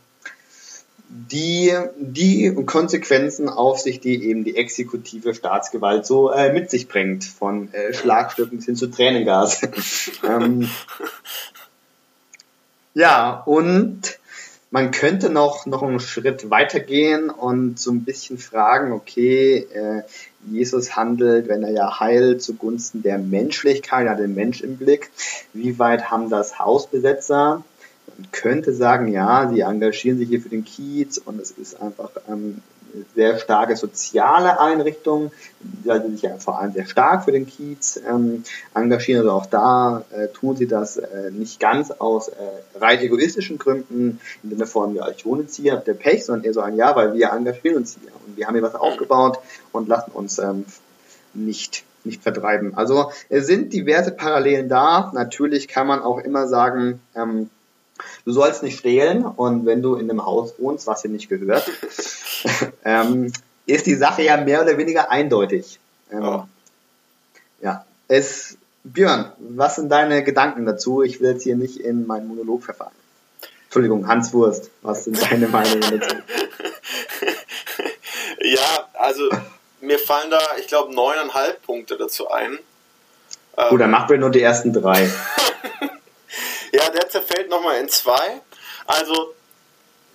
die, 1.13 1.77
die 1.99 2.55
Konsequenzen 2.67 3.49
auf 3.49 3.81
sich, 3.81 3.99
die 3.99 4.29
eben 4.29 4.45
die 4.45 4.57
exekutive 4.57 5.35
Staatsgewalt 5.35 6.07
so 6.07 6.31
äh, 6.31 6.53
mit 6.53 6.71
sich 6.71 6.87
bringt, 6.87 7.25
von 7.25 7.73
äh, 7.75 7.93
Schlagstücken 7.93 8.59
bis 8.59 8.67
hin 8.67 8.77
zu 8.77 8.87
Tränengas. 8.87 9.63
ähm, 10.23 10.71
ja, 12.95 13.43
und 13.45 14.21
man 14.71 14.93
könnte 14.93 15.31
noch, 15.31 15.67
noch 15.67 15.83
einen 15.83 15.99
Schritt 15.99 16.49
weitergehen 16.49 17.29
und 17.29 17.81
so 17.81 17.91
ein 17.91 18.05
bisschen 18.05 18.39
fragen, 18.39 18.93
okay, 18.93 19.67
äh, 19.75 20.03
Jesus 20.49 20.95
handelt, 20.95 21.49
wenn 21.49 21.65
er 21.65 21.73
ja 21.73 21.99
heilt, 21.99 22.41
zugunsten 22.41 23.03
der 23.03 23.19
Menschlichkeit, 23.19 24.09
hat 24.09 24.21
den 24.21 24.37
Mensch 24.37 24.61
im 24.61 24.77
Blick. 24.77 25.11
Wie 25.53 25.81
weit 25.81 26.09
haben 26.09 26.31
das 26.31 26.61
Hausbesetzer 26.61 27.65
könnte 28.33 28.73
sagen, 28.73 29.09
ja, 29.09 29.51
sie 29.53 29.61
engagieren 29.61 30.19
sich 30.19 30.29
hier 30.29 30.41
für 30.41 30.49
den 30.49 30.65
Kiez 30.65 31.19
und 31.19 31.41
es 31.41 31.51
ist 31.51 31.81
einfach 31.81 32.11
ähm, 32.29 32.63
eine 32.93 33.05
sehr 33.15 33.39
starke 33.39 33.77
soziale 33.77 34.59
Einrichtung, 34.61 35.31
die 35.61 35.91
also 35.91 36.09
sich 36.11 36.23
ja 36.23 36.37
vor 36.39 36.59
allem 36.59 36.73
sehr 36.73 36.87
stark 36.87 37.25
für 37.25 37.33
den 37.33 37.47
Kiez 37.47 38.01
ähm, 38.09 38.45
engagieren. 38.75 39.23
Also 39.23 39.33
auch 39.33 39.47
da 39.47 40.05
äh, 40.11 40.29
tun 40.29 40.57
sie 40.57 40.67
das 40.67 40.97
äh, 40.97 41.31
nicht 41.31 41.61
ganz 41.61 41.91
aus 41.91 42.29
äh, 42.29 42.35
rein 42.79 43.01
egoistischen 43.01 43.59
Gründen, 43.59 44.21
im 44.43 44.51
Sinne 44.51 44.67
von, 44.67 44.95
ja, 44.95 45.09
ich 45.09 45.25
wohne 45.25 45.43
jetzt 45.43 45.57
hier, 45.57 45.77
der 45.77 45.95
Pech, 45.95 46.25
sondern 46.25 46.45
eher 46.45 46.55
so 46.55 46.61
ein, 46.61 46.77
ja, 46.77 46.95
weil 46.97 47.15
wir 47.15 47.31
engagieren 47.31 47.77
uns 47.77 47.97
hier 48.01 48.13
und 48.27 48.37
wir 48.37 48.47
haben 48.47 48.55
hier 48.55 48.63
was 48.63 48.75
aufgebaut 48.75 49.39
und 49.73 49.89
lassen 49.89 50.11
uns 50.13 50.39
ähm, 50.39 50.65
nicht 51.35 51.85
nicht 52.05 52.23
vertreiben. 52.23 52.75
Also 52.77 53.11
es 53.29 53.47
sind 53.47 53.73
diverse 53.75 54.11
Parallelen 54.11 54.69
da. 54.69 55.11
Natürlich 55.15 55.69
kann 55.69 55.87
man 55.87 56.01
auch 56.01 56.19
immer 56.19 56.47
sagen, 56.47 57.01
ähm, 57.15 57.51
Du 58.25 58.33
sollst 58.33 58.63
nicht 58.63 58.79
stehlen 58.79 59.25
und 59.25 59.67
wenn 59.67 59.83
du 59.83 59.95
in 59.95 60.11
einem 60.11 60.25
Haus 60.25 60.55
wohnst, 60.59 60.87
was 60.87 61.03
dir 61.03 61.09
nicht 61.09 61.29
gehört, 61.29 61.71
ähm, 62.85 63.33
ist 63.67 63.87
die 63.87 63.95
Sache 63.95 64.23
ja 64.23 64.37
mehr 64.37 64.63
oder 64.63 64.77
weniger 64.79 65.11
eindeutig. 65.11 65.79
Ähm, 66.11 66.23
oh. 66.23 66.45
Ja, 67.63 67.85
es, 68.09 68.57
Björn, 68.85 69.33
was 69.39 69.77
sind 69.77 69.91
deine 69.91 70.25
Gedanken 70.25 70.67
dazu? 70.67 71.03
Ich 71.03 71.21
will 71.21 71.33
jetzt 71.33 71.43
hier 71.43 71.57
nicht 71.57 71.79
in 71.79 72.07
meinen 72.07 72.29
Monolog 72.29 72.65
verfallen. 72.65 72.93
Entschuldigung, 73.65 74.09
Hans 74.09 74.33
Wurst, 74.33 74.71
was 74.83 75.05
sind 75.05 75.21
deine 75.31 75.47
Meinungen 75.47 76.01
dazu? 76.01 76.17
ja, 78.41 78.89
also 78.95 79.23
mir 79.81 79.99
fallen 79.99 80.31
da, 80.31 80.41
ich 80.59 80.67
glaube, 80.67 80.95
neuneinhalb 80.95 81.63
Punkte 81.63 81.97
dazu 81.97 82.31
ein. 82.31 82.59
Gut, 83.69 83.81
dann 83.81 83.91
machen 83.91 84.09
wir 84.09 84.19
nur 84.19 84.31
die 84.31 84.41
ersten 84.41 84.73
drei. 84.73 85.09
Ja, 86.73 86.89
der 86.91 87.09
zerfällt 87.09 87.49
nochmal 87.49 87.79
in 87.79 87.89
zwei. 87.89 88.41
Also 88.87 89.35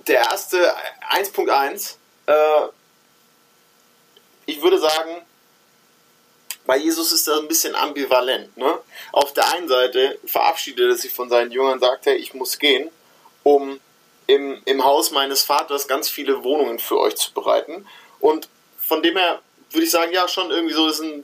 der 0.07 0.19
erste 0.19 0.74
1.1, 1.12 1.95
äh, 2.27 2.33
ich 4.45 4.62
würde 4.62 4.79
sagen, 4.79 5.21
bei 6.65 6.77
Jesus 6.77 7.12
ist 7.12 7.27
das 7.27 7.39
ein 7.39 7.47
bisschen 7.47 7.75
ambivalent. 7.75 8.55
Ne? 8.57 8.79
Auf 9.12 9.33
der 9.33 9.51
einen 9.53 9.67
Seite 9.67 10.17
verabschiedet 10.25 10.91
er 10.91 10.95
sich 10.95 11.13
von 11.13 11.29
seinen 11.29 11.51
Jüngern, 11.51 11.79
sagt 11.79 12.07
er, 12.07 12.15
ich 12.15 12.33
muss 12.33 12.57
gehen, 12.57 12.89
um 13.43 13.79
im, 14.27 14.62
im 14.65 14.83
Haus 14.83 15.12
meines 15.12 15.43
Vaters 15.43 15.88
ganz 15.88 16.09
viele 16.09 16.43
Wohnungen 16.43 16.79
für 16.79 17.00
euch 17.00 17.15
zu 17.15 17.33
bereiten. 17.33 17.88
Und 18.19 18.50
von 18.79 19.03
dem 19.03 19.17
her 19.17 19.41
würde 19.75 19.86
ich 19.86 19.91
sagen, 19.91 20.12
ja, 20.12 20.27
schon 20.27 20.50
irgendwie 20.50 20.74
so, 20.74 20.88
ist 20.88 21.01
ein, 21.01 21.24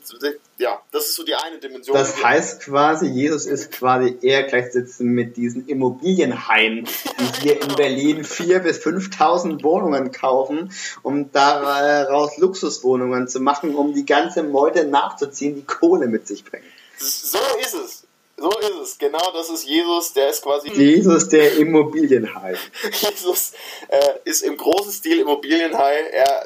ja, 0.58 0.82
das 0.92 1.06
ist 1.06 1.16
so 1.16 1.24
die 1.24 1.36
eine 1.36 1.58
Dimension. 1.58 1.98
Das 1.98 2.24
heißt 2.24 2.62
quasi, 2.62 3.08
Jesus 3.08 3.46
ist 3.46 3.72
quasi 3.72 4.18
eher 4.22 4.44
gleichsetzen 4.44 5.08
mit 5.08 5.38
diesen 5.38 5.68
Immobilienhaien, 5.68 6.86
die 6.86 7.42
hier 7.42 7.62
in 7.62 7.76
Berlin 7.76 8.24
4.000 8.24 8.60
bis 8.60 8.78
5.000 8.86 9.64
Wohnungen 9.64 10.12
kaufen, 10.12 10.72
um 11.02 11.32
daraus 11.32 12.38
Luxuswohnungen 12.38 13.28
zu 13.28 13.40
machen, 13.40 13.76
um 13.76 13.94
die 13.94 14.06
ganze 14.06 14.44
Meute 14.44 14.86
nachzuziehen, 14.86 15.56
die 15.56 15.66
Kohle 15.66 16.08
mit 16.08 16.28
sich 16.28 16.46
bringen. 16.46 16.66
So 16.98 17.40
ist 17.60 17.74
es. 17.74 18.04
So 18.38 18.50
ist 18.50 18.76
es. 18.82 18.98
Genau 18.98 19.32
das 19.34 19.50
ist 19.50 19.68
Jesus, 19.68 20.14
der 20.14 20.30
ist 20.30 20.42
quasi. 20.42 20.70
Jesus, 20.70 21.30
der 21.30 21.58
Immobilienhai. 21.58 22.56
Jesus 23.02 23.54
äh, 23.88 23.98
ist 24.24 24.42
im 24.42 24.58
großen 24.58 24.92
Stil 24.92 25.20
Immobilienhai. 25.20 25.96
Er 26.12 26.44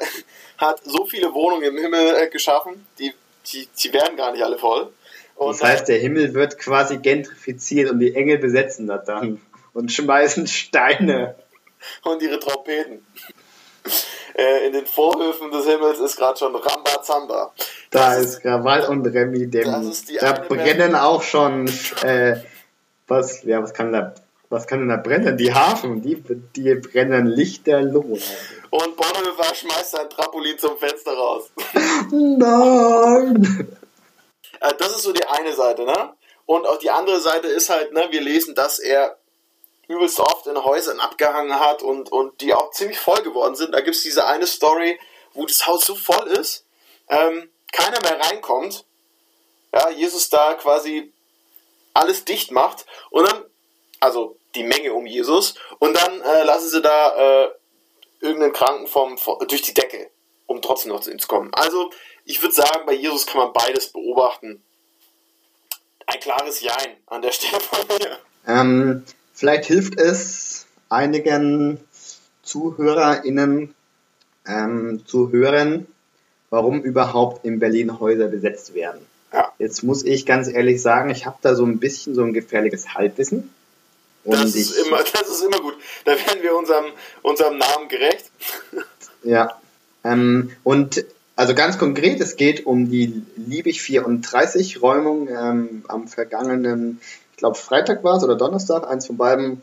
hat 0.58 0.80
so 0.84 1.04
viele 1.06 1.32
Wohnungen 1.32 1.64
im 1.64 1.76
Himmel 1.76 2.16
äh, 2.16 2.28
geschaffen, 2.28 2.86
die, 2.98 3.12
die, 3.46 3.68
die 3.78 3.92
werden 3.92 4.16
gar 4.16 4.32
nicht 4.32 4.42
alle 4.42 4.58
voll. 4.58 4.92
Und, 5.36 5.60
das 5.60 5.62
heißt, 5.62 5.88
der 5.88 5.98
Himmel 5.98 6.34
wird 6.34 6.58
quasi 6.58 6.98
gentrifiziert 6.98 7.90
und 7.90 8.00
die 8.00 8.14
Engel 8.14 8.38
besetzen 8.38 8.86
das 8.86 9.04
dann 9.04 9.40
und 9.74 9.92
schmeißen 9.92 10.46
Steine. 10.46 11.34
Und 12.02 12.22
ihre 12.22 12.38
Trompeten. 12.40 13.06
Äh, 14.34 14.66
in 14.66 14.72
den 14.72 14.86
Vorhöfen 14.86 15.50
des 15.50 15.66
Himmels 15.66 15.98
ist 15.98 16.16
gerade 16.16 16.38
schon 16.38 16.54
Rambazamba. 16.54 17.52
Da 17.90 18.14
das 18.14 18.24
ist 18.24 18.40
Krawall 18.40 18.86
und 18.86 19.06
Remi 19.06 19.48
Demi. 19.48 19.92
Da 20.20 20.32
brennen 20.32 20.94
auch 20.94 21.22
schon, 21.22 21.68
äh, 22.02 22.36
was, 23.06 23.42
ja, 23.44 23.62
was 23.62 23.72
kann 23.72 23.92
da, 23.92 24.14
was 24.48 24.66
kann 24.66 24.80
denn 24.80 24.88
da 24.88 24.96
brennen? 24.96 25.36
Die 25.36 25.52
Hafen, 25.52 26.02
die, 26.02 26.16
die 26.56 26.74
brennen 26.74 27.26
lichterloh. 27.26 28.18
Und 28.70 28.96
Bonhoeffer 28.96 29.54
schmeißt 29.54 29.92
sein 29.92 30.10
Trampolin 30.10 30.58
zum 30.58 30.76
Fenster 30.78 31.12
raus. 31.12 31.50
Nein! 32.10 33.76
Äh, 34.60 34.74
das 34.78 34.96
ist 34.96 35.02
so 35.02 35.12
die 35.12 35.26
eine 35.26 35.52
Seite, 35.54 35.84
ne? 35.84 36.14
Und 36.46 36.66
auch 36.66 36.78
die 36.78 36.90
andere 36.90 37.20
Seite 37.20 37.48
ist 37.48 37.70
halt, 37.70 37.92
ne, 37.92 38.06
wir 38.10 38.20
lesen, 38.20 38.54
dass 38.54 38.78
er 38.78 39.18
übelst 39.88 40.20
oft 40.20 40.46
in 40.46 40.62
Häusern 40.62 41.00
abgehangen 41.00 41.58
hat 41.58 41.82
und, 41.82 42.10
und 42.10 42.40
die 42.40 42.54
auch 42.54 42.70
ziemlich 42.70 42.98
voll 42.98 43.22
geworden 43.22 43.56
sind. 43.56 43.72
Da 43.72 43.80
gibt 43.80 43.96
es 43.96 44.02
diese 44.02 44.26
eine 44.26 44.46
Story, 44.46 44.98
wo 45.32 45.46
das 45.46 45.66
Haus 45.66 45.86
so 45.86 45.94
voll 45.94 46.26
ist, 46.28 46.64
ähm, 47.08 47.50
keiner 47.72 48.00
mehr 48.02 48.20
reinkommt. 48.20 48.84
Ja, 49.72 49.90
Jesus 49.90 50.28
da 50.30 50.54
quasi 50.54 51.12
alles 51.94 52.24
dicht 52.24 52.50
macht 52.50 52.86
und 53.10 53.28
dann, 53.28 53.44
also 54.00 54.35
die 54.56 54.64
Menge 54.64 54.92
um 54.92 55.06
Jesus, 55.06 55.54
und 55.78 55.96
dann 55.96 56.20
äh, 56.20 56.44
lassen 56.44 56.68
sie 56.68 56.82
da 56.82 57.44
äh, 57.44 57.48
irgendeinen 58.20 58.52
Kranken 58.52 58.86
vom, 58.86 59.16
durch 59.48 59.62
die 59.62 59.74
Decke, 59.74 60.10
um 60.46 60.62
trotzdem 60.62 60.92
noch 60.92 61.00
zu 61.00 61.10
ihm 61.10 61.18
zu 61.18 61.28
kommen. 61.28 61.52
Also, 61.54 61.90
ich 62.24 62.42
würde 62.42 62.54
sagen, 62.54 62.86
bei 62.86 62.94
Jesus 62.94 63.26
kann 63.26 63.38
man 63.38 63.52
beides 63.52 63.92
beobachten. 63.92 64.62
Ein 66.06 66.20
klares 66.20 66.60
Jein 66.60 66.96
an 67.06 67.22
der 67.22 67.32
Stelle 67.32 67.60
von 67.60 67.86
mir. 67.86 68.18
Ähm, 68.46 69.04
vielleicht 69.32 69.66
hilft 69.66 69.98
es 69.98 70.66
einigen 70.88 71.80
ZuhörerInnen 72.42 73.74
ähm, 74.46 75.02
zu 75.06 75.32
hören, 75.32 75.86
warum 76.50 76.80
überhaupt 76.82 77.44
in 77.44 77.58
Berlin 77.58 77.98
Häuser 77.98 78.28
besetzt 78.28 78.74
werden. 78.74 79.00
Ja. 79.32 79.52
Jetzt 79.58 79.82
muss 79.82 80.04
ich 80.04 80.24
ganz 80.24 80.48
ehrlich 80.48 80.80
sagen, 80.80 81.10
ich 81.10 81.26
habe 81.26 81.38
da 81.42 81.54
so 81.54 81.64
ein 81.64 81.78
bisschen 81.78 82.14
so 82.14 82.22
ein 82.22 82.32
gefährliches 82.32 82.94
Halbwissen. 82.94 83.52
Und 84.26 84.34
das, 84.34 84.54
ist 84.54 84.72
immer, 84.72 84.98
das 85.12 85.28
ist 85.28 85.42
immer 85.42 85.60
gut. 85.60 85.76
Da 86.04 86.12
werden 86.12 86.42
wir 86.42 86.54
unserem, 86.56 86.86
unserem 87.22 87.58
Namen 87.58 87.88
gerecht. 87.88 88.30
Ja. 89.22 89.60
Ähm, 90.04 90.52
und 90.62 91.04
also 91.34 91.54
ganz 91.56 91.78
konkret, 91.78 92.20
es 92.20 92.36
geht 92.36 92.64
um 92.64 92.88
die 92.90 93.24
Liebig 93.34 93.82
34 93.82 94.80
Räumung 94.82 95.28
ähm, 95.28 95.84
am 95.88 96.06
vergangenen, 96.06 97.00
ich 97.32 97.38
glaube 97.38 97.56
Freitag 97.56 98.04
war 98.04 98.16
es 98.16 98.22
oder 98.22 98.36
Donnerstag, 98.36 98.88
eins 98.88 99.06
von 99.06 99.16
beiden. 99.16 99.62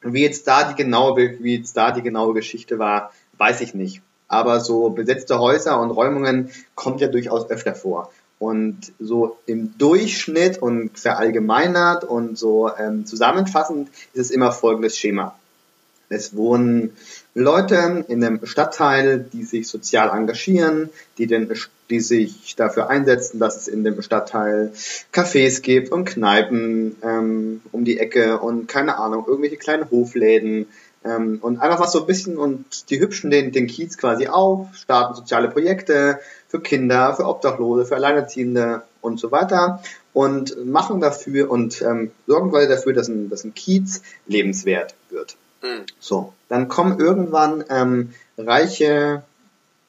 Wie 0.00 0.22
jetzt 0.22 0.48
da 0.48 0.64
die 0.64 0.74
genaue, 0.74 1.16
wie 1.40 1.56
jetzt 1.56 1.76
da 1.76 1.92
die 1.92 2.00
genaue 2.00 2.32
Geschichte 2.32 2.78
war, 2.78 3.12
weiß 3.36 3.60
ich 3.60 3.74
nicht. 3.74 4.00
Aber 4.28 4.60
so 4.60 4.88
besetzte 4.88 5.38
Häuser 5.38 5.78
und 5.78 5.90
Räumungen 5.90 6.50
kommt 6.74 7.00
ja 7.02 7.08
durchaus 7.08 7.50
öfter 7.50 7.74
vor. 7.74 8.10
Und 8.42 8.92
so 8.98 9.38
im 9.46 9.78
Durchschnitt 9.78 10.60
und 10.60 10.98
verallgemeinert 10.98 12.02
und 12.02 12.36
so 12.36 12.72
ähm, 12.76 13.06
zusammenfassend 13.06 13.88
ist 14.14 14.20
es 14.20 14.30
immer 14.32 14.50
folgendes 14.50 14.98
Schema. 14.98 15.38
Es 16.08 16.34
wohnen 16.34 16.90
Leute 17.34 18.04
in 18.08 18.24
einem 18.24 18.44
Stadtteil, 18.44 19.24
die 19.32 19.44
sich 19.44 19.68
sozial 19.68 20.10
engagieren, 20.10 20.90
die, 21.18 21.28
den, 21.28 21.54
die 21.88 22.00
sich 22.00 22.56
dafür 22.56 22.90
einsetzen, 22.90 23.38
dass 23.38 23.56
es 23.56 23.68
in 23.68 23.84
dem 23.84 24.02
Stadtteil 24.02 24.72
Cafés 25.12 25.62
gibt 25.62 25.92
und 25.92 26.06
Kneipen 26.06 26.96
ähm, 27.04 27.60
um 27.70 27.84
die 27.84 28.00
Ecke 28.00 28.40
und 28.40 28.66
keine 28.66 28.98
Ahnung, 28.98 29.24
irgendwelche 29.24 29.56
kleinen 29.56 29.88
Hofläden. 29.88 30.66
Ähm, 31.04 31.38
und 31.40 31.60
einfach 31.60 31.78
was 31.78 31.92
so 31.92 32.00
ein 32.00 32.06
bisschen 32.06 32.38
und 32.38 32.90
die 32.90 32.98
hübschen 32.98 33.30
den, 33.30 33.52
den 33.52 33.68
Kiez 33.68 33.98
quasi 33.98 34.26
auf, 34.26 34.66
starten 34.74 35.14
soziale 35.14 35.48
Projekte 35.48 36.18
für 36.52 36.60
Kinder, 36.60 37.14
für 37.16 37.24
Obdachlose, 37.24 37.86
für 37.86 37.94
Alleinerziehende 37.94 38.82
und 39.00 39.18
so 39.18 39.32
weiter 39.32 39.82
und 40.12 40.66
machen 40.66 41.00
dafür 41.00 41.50
und 41.50 41.80
ähm, 41.80 42.10
sorgen 42.26 42.50
quasi 42.50 42.68
dafür, 42.68 42.92
dass 42.92 43.08
ein, 43.08 43.30
dass 43.30 43.42
ein 43.42 43.54
Kiez 43.54 44.02
lebenswert 44.26 44.94
wird. 45.08 45.36
Mhm. 45.62 45.86
So, 45.98 46.34
dann 46.50 46.68
kommen 46.68 47.00
irgendwann 47.00 47.64
ähm, 47.70 48.10
reiche, 48.36 49.22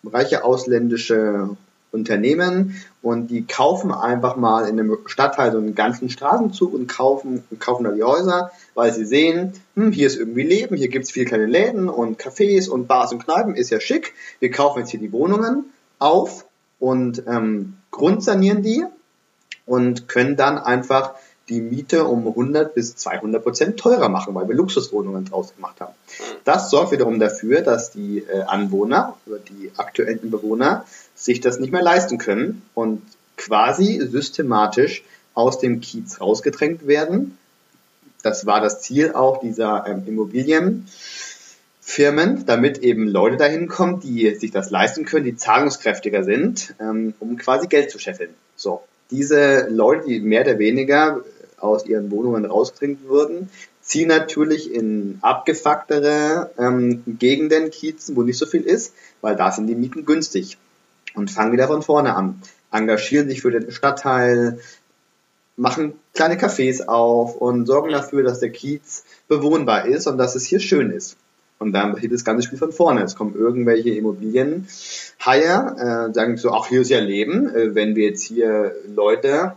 reiche 0.05 0.45
ausländische 0.45 1.49
Unternehmen 1.91 2.81
und 3.01 3.27
die 3.27 3.45
kaufen 3.45 3.91
einfach 3.91 4.37
mal 4.37 4.65
in 4.69 4.79
einem 4.79 4.99
Stadtteil 5.05 5.51
so 5.51 5.57
einen 5.57 5.75
ganzen 5.75 6.09
Straßenzug 6.09 6.73
und 6.73 6.87
kaufen, 6.87 7.43
kaufen 7.59 7.83
da 7.83 7.91
die 7.91 8.03
Häuser, 8.03 8.51
weil 8.73 8.93
sie 8.93 9.05
sehen, 9.05 9.51
hm, 9.75 9.91
hier 9.91 10.07
ist 10.07 10.15
irgendwie 10.15 10.43
Leben, 10.43 10.77
hier 10.77 10.87
gibt's 10.87 11.11
viele 11.11 11.25
kleine 11.25 11.45
Läden 11.45 11.89
und 11.89 12.21
Cafés 12.21 12.69
und 12.69 12.87
Bars 12.87 13.11
und 13.11 13.25
Kneipen, 13.25 13.53
ist 13.53 13.69
ja 13.69 13.81
schick. 13.81 14.13
Wir 14.39 14.49
kaufen 14.49 14.79
jetzt 14.79 14.91
hier 14.91 15.01
die 15.01 15.11
Wohnungen 15.11 15.65
auf 15.99 16.45
und 16.83 17.23
ähm, 17.27 17.77
grundsanieren 17.91 18.61
die 18.61 18.83
und 19.65 20.09
können 20.09 20.35
dann 20.35 20.57
einfach 20.57 21.13
die 21.47 21.61
Miete 21.61 22.03
um 22.03 22.27
100 22.27 22.75
bis 22.75 22.97
200 22.97 23.41
Prozent 23.41 23.79
teurer 23.79 24.09
machen, 24.09 24.35
weil 24.35 24.49
wir 24.49 24.55
Luxuswohnungen 24.55 25.23
draus 25.23 25.55
gemacht 25.55 25.79
haben. 25.79 25.93
Das 26.43 26.69
sorgt 26.69 26.91
wiederum 26.91 27.21
dafür, 27.21 27.61
dass 27.61 27.91
die 27.91 28.19
äh, 28.19 28.41
Anwohner 28.41 29.15
die 29.25 29.71
aktuellen 29.77 30.29
Bewohner 30.29 30.85
sich 31.15 31.39
das 31.39 31.57
nicht 31.57 31.71
mehr 31.71 31.81
leisten 31.81 32.17
können 32.17 32.63
und 32.73 33.01
quasi 33.37 34.05
systematisch 34.05 35.05
aus 35.35 35.59
dem 35.59 35.79
Kiez 35.79 36.19
rausgedrängt 36.19 36.85
werden. 36.85 37.37
Das 38.23 38.45
war 38.45 38.59
das 38.59 38.81
Ziel 38.81 39.13
auch 39.13 39.39
dieser 39.39 39.85
ähm, 39.87 40.03
Immobilienfirmen, 41.83 42.45
damit 42.45 42.79
eben 42.79 43.07
Leute 43.07 43.37
dahin 43.37 43.67
kommen, 43.67 43.99
die 43.99 44.33
sich 44.35 44.51
das 44.51 44.71
leisten 44.71 45.05
können, 45.05 45.25
die 45.25 45.35
zahlungskräftiger 45.35 46.23
sind, 46.23 46.75
ähm, 46.79 47.13
um 47.19 47.37
quasi 47.37 47.67
Geld 47.67 47.91
zu 47.91 47.99
scheffeln. 47.99 48.33
So, 48.55 48.81
diese 49.11 49.67
Leute, 49.69 50.07
die 50.07 50.19
mehr 50.19 50.41
oder 50.41 50.59
weniger 50.59 51.21
aus 51.57 51.85
ihren 51.85 52.11
Wohnungen 52.11 52.45
rausdrängen 52.45 52.99
würden, 53.07 53.49
ziehen 53.81 54.07
natürlich 54.07 54.73
in 54.73 55.19
abgefucktere 55.21 56.51
ähm, 56.57 57.03
Gegenden, 57.05 57.69
Kiezen, 57.69 58.15
wo 58.15 58.23
nicht 58.23 58.37
so 58.37 58.45
viel 58.45 58.63
ist, 58.63 58.93
weil 59.21 59.35
da 59.35 59.51
sind 59.51 59.67
die 59.67 59.75
Mieten 59.75 60.05
günstig 60.05 60.57
und 61.15 61.31
fangen 61.31 61.51
wieder 61.51 61.67
von 61.67 61.81
vorne 61.81 62.15
an. 62.15 62.41
Engagieren 62.71 63.29
sich 63.29 63.41
für 63.41 63.51
den 63.51 63.71
Stadtteil, 63.71 64.59
machen 65.57 65.93
kleine 66.13 66.35
Cafés 66.35 66.85
auf 66.85 67.35
und 67.35 67.65
sorgen 67.65 67.91
dafür, 67.91 68.23
dass 68.23 68.39
der 68.39 68.51
Kiez 68.51 69.03
bewohnbar 69.27 69.85
ist 69.85 70.07
und 70.07 70.17
dass 70.17 70.35
es 70.35 70.45
hier 70.45 70.59
schön 70.59 70.89
ist. 70.89 71.17
Und 71.63 71.71
dann 71.71 71.93
passiert 71.93 72.11
das 72.11 72.25
ganze 72.25 72.45
Spiel 72.45 72.59
von 72.59 72.73
vorne. 72.73 73.03
Es 73.03 73.15
kommen 73.15 73.35
irgendwelche 73.35 73.91
Immobilienhaie, 73.91 74.67
äh, 75.27 76.13
sagen 76.13 76.35
so, 76.35 76.51
ach, 76.51 76.67
hier 76.67 76.81
ist 76.81 76.89
ja 76.89 76.99
Leben. 76.99 77.47
Äh, 77.47 77.73
wenn 77.73 77.95
wir 77.95 78.09
jetzt 78.09 78.23
hier 78.23 78.75
Leute 78.93 79.53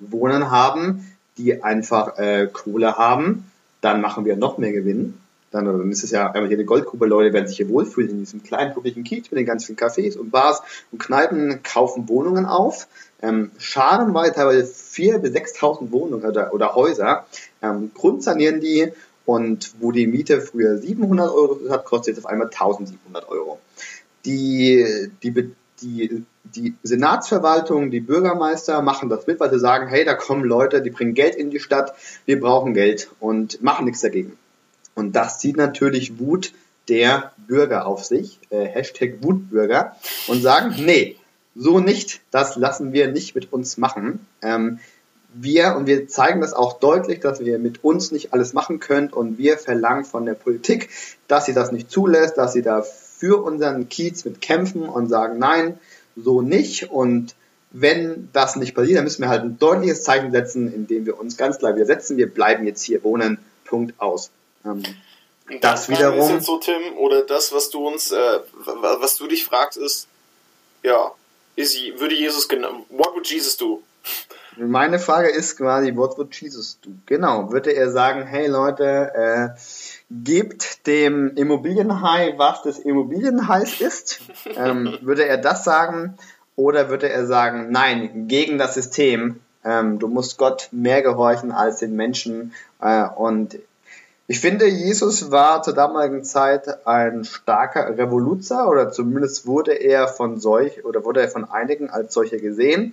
wohnen 0.00 0.50
haben, 0.50 1.06
die 1.38 1.62
einfach 1.62 2.18
äh, 2.18 2.48
Kohle 2.52 2.98
haben, 2.98 3.48
dann 3.80 4.00
machen 4.00 4.24
wir 4.24 4.34
noch 4.36 4.58
mehr 4.58 4.72
Gewinn. 4.72 5.14
Dann, 5.52 5.64
dann 5.64 5.92
ist 5.92 6.02
es 6.02 6.10
ja 6.10 6.26
einfach 6.26 6.48
hier 6.48 6.56
eine 6.56 6.64
Goldgrube, 6.64 7.06
Leute 7.06 7.32
werden 7.32 7.46
sich 7.46 7.58
hier 7.58 7.68
wohlfühlen 7.68 8.10
in 8.10 8.18
diesem 8.18 8.42
kleinen, 8.42 8.74
publiken 8.74 9.04
Kiez 9.04 9.30
mit 9.30 9.38
den 9.38 9.46
ganz 9.46 9.64
vielen 9.64 9.78
Cafés 9.78 10.18
und 10.18 10.32
Bars 10.32 10.60
und 10.90 10.98
Kneipen, 10.98 11.62
kaufen 11.62 12.08
Wohnungen 12.08 12.46
auf. 12.46 12.88
Ähm, 13.22 13.52
Schaden 13.58 14.12
war 14.12 14.30
teilweise 14.32 14.64
4.000 14.64 15.18
bis 15.18 15.34
6.000 15.34 15.92
Wohnungen 15.92 16.24
oder, 16.24 16.52
oder 16.52 16.74
Häuser. 16.74 17.26
Ähm, 17.62 17.92
grundsanieren 17.94 18.60
die 18.60 18.92
und 19.26 19.74
wo 19.80 19.92
die 19.92 20.06
Miete 20.06 20.40
früher 20.40 20.78
700 20.78 21.30
Euro 21.30 21.60
hat, 21.68 21.84
kostet 21.84 22.16
jetzt 22.16 22.24
auf 22.24 22.30
einmal 22.30 22.46
1700 22.46 23.28
Euro. 23.28 23.58
Die, 24.24 25.10
die, 25.22 25.52
die, 25.82 26.24
die 26.44 26.74
Senatsverwaltung, 26.82 27.90
die 27.90 28.00
Bürgermeister 28.00 28.80
machen 28.82 29.08
das 29.08 29.26
mit, 29.26 29.40
weil 29.40 29.50
sie 29.50 29.58
sagen, 29.58 29.88
hey, 29.88 30.04
da 30.04 30.14
kommen 30.14 30.44
Leute, 30.44 30.80
die 30.80 30.90
bringen 30.90 31.14
Geld 31.14 31.34
in 31.34 31.50
die 31.50 31.60
Stadt, 31.60 31.94
wir 32.24 32.40
brauchen 32.40 32.72
Geld 32.72 33.10
und 33.20 33.62
machen 33.62 33.84
nichts 33.84 34.00
dagegen. 34.00 34.38
Und 34.94 35.14
das 35.14 35.40
zieht 35.40 35.56
natürlich 35.56 36.18
Wut 36.18 36.52
der 36.88 37.32
Bürger 37.36 37.86
auf 37.86 38.04
sich, 38.04 38.38
äh, 38.50 38.64
Hashtag 38.64 39.22
Wutbürger, 39.22 39.96
und 40.28 40.40
sagen, 40.40 40.74
nee, 40.78 41.16
so 41.56 41.80
nicht, 41.80 42.20
das 42.30 42.56
lassen 42.56 42.92
wir 42.92 43.10
nicht 43.10 43.34
mit 43.34 43.52
uns 43.52 43.76
machen. 43.76 44.26
Ähm, 44.42 44.78
wir, 45.40 45.76
und 45.76 45.86
wir 45.86 46.08
zeigen 46.08 46.40
das 46.40 46.52
auch 46.52 46.78
deutlich, 46.78 47.20
dass 47.20 47.40
wir 47.40 47.58
mit 47.58 47.84
uns 47.84 48.12
nicht 48.12 48.32
alles 48.32 48.52
machen 48.52 48.80
können 48.80 49.08
und 49.08 49.38
wir 49.38 49.58
verlangen 49.58 50.04
von 50.04 50.24
der 50.24 50.34
Politik, 50.34 50.90
dass 51.28 51.46
sie 51.46 51.54
das 51.54 51.72
nicht 51.72 51.90
zulässt, 51.90 52.38
dass 52.38 52.52
sie 52.52 52.62
da 52.62 52.82
für 52.82 53.42
unseren 53.42 53.88
Kiez 53.88 54.24
mit 54.24 54.40
kämpfen 54.40 54.88
und 54.88 55.08
sagen, 55.08 55.38
nein, 55.38 55.78
so 56.16 56.42
nicht 56.42 56.90
und 56.90 57.34
wenn 57.70 58.30
das 58.32 58.56
nicht 58.56 58.74
passiert, 58.74 58.98
dann 58.98 59.04
müssen 59.04 59.22
wir 59.22 59.28
halt 59.28 59.42
ein 59.42 59.58
deutliches 59.58 60.02
Zeichen 60.02 60.32
setzen, 60.32 60.72
indem 60.72 61.04
wir 61.04 61.18
uns 61.20 61.36
ganz 61.36 61.58
klar 61.58 61.74
widersetzen, 61.74 62.16
wir 62.16 62.32
bleiben 62.32 62.66
jetzt 62.66 62.82
hier 62.82 63.04
wohnen, 63.04 63.38
Punkt 63.64 64.00
aus. 64.00 64.30
Ähm, 64.64 64.82
das 65.60 65.88
wiederum. 65.88 66.20
Ist 66.20 66.30
jetzt 66.30 66.46
so, 66.46 66.58
Tim, 66.58 66.96
oder 66.96 67.22
das, 67.22 67.52
was 67.52 67.70
du 67.70 67.86
uns, 67.86 68.12
äh, 68.12 68.40
was 68.64 69.16
du 69.16 69.26
dich 69.26 69.44
fragst, 69.44 69.76
ist, 69.78 70.08
ja, 70.82 71.12
ist, 71.54 71.76
würde 71.98 72.14
Jesus 72.14 72.48
genau, 72.48 72.86
what 72.88 73.14
would 73.14 73.26
Jesus 73.26 73.56
do? 73.56 73.82
Meine 74.56 74.98
Frage 74.98 75.28
ist 75.28 75.56
quasi, 75.56 75.94
what 75.96 76.16
would 76.16 76.34
Jesus 76.34 76.78
do? 76.80 76.90
Genau, 77.06 77.52
würde 77.52 77.72
er 77.72 77.90
sagen, 77.90 78.22
hey 78.22 78.46
Leute, 78.46 79.12
äh, 79.14 79.48
gebt 80.10 80.86
dem 80.86 81.34
Immobilienhai, 81.36 82.34
was 82.36 82.62
des 82.62 82.78
Immobilienhais 82.78 83.80
ist? 83.80 84.20
ähm, 84.56 84.98
würde 85.02 85.26
er 85.26 85.38
das 85.38 85.64
sagen? 85.64 86.16
Oder 86.56 86.88
würde 86.88 87.10
er 87.10 87.26
sagen, 87.26 87.70
nein, 87.70 88.28
gegen 88.28 88.56
das 88.56 88.74
System, 88.74 89.40
ähm, 89.62 89.98
du 89.98 90.08
musst 90.08 90.38
Gott 90.38 90.68
mehr 90.72 91.02
gehorchen 91.02 91.52
als 91.52 91.80
den 91.80 91.94
Menschen 91.94 92.54
äh, 92.80 93.04
und 93.04 93.58
ich 94.28 94.40
finde, 94.40 94.66
Jesus 94.66 95.30
war 95.30 95.62
zur 95.62 95.74
damaligen 95.74 96.24
Zeit 96.24 96.84
ein 96.86 97.24
starker 97.24 97.96
Revoluzer 97.96 98.68
oder 98.68 98.90
zumindest 98.90 99.46
wurde 99.46 99.72
er 99.72 100.08
von 100.08 100.40
solch 100.40 100.84
oder 100.84 101.04
wurde 101.04 101.20
er 101.20 101.28
von 101.28 101.48
einigen 101.48 101.90
als 101.90 102.12
solcher 102.12 102.38
gesehen. 102.38 102.92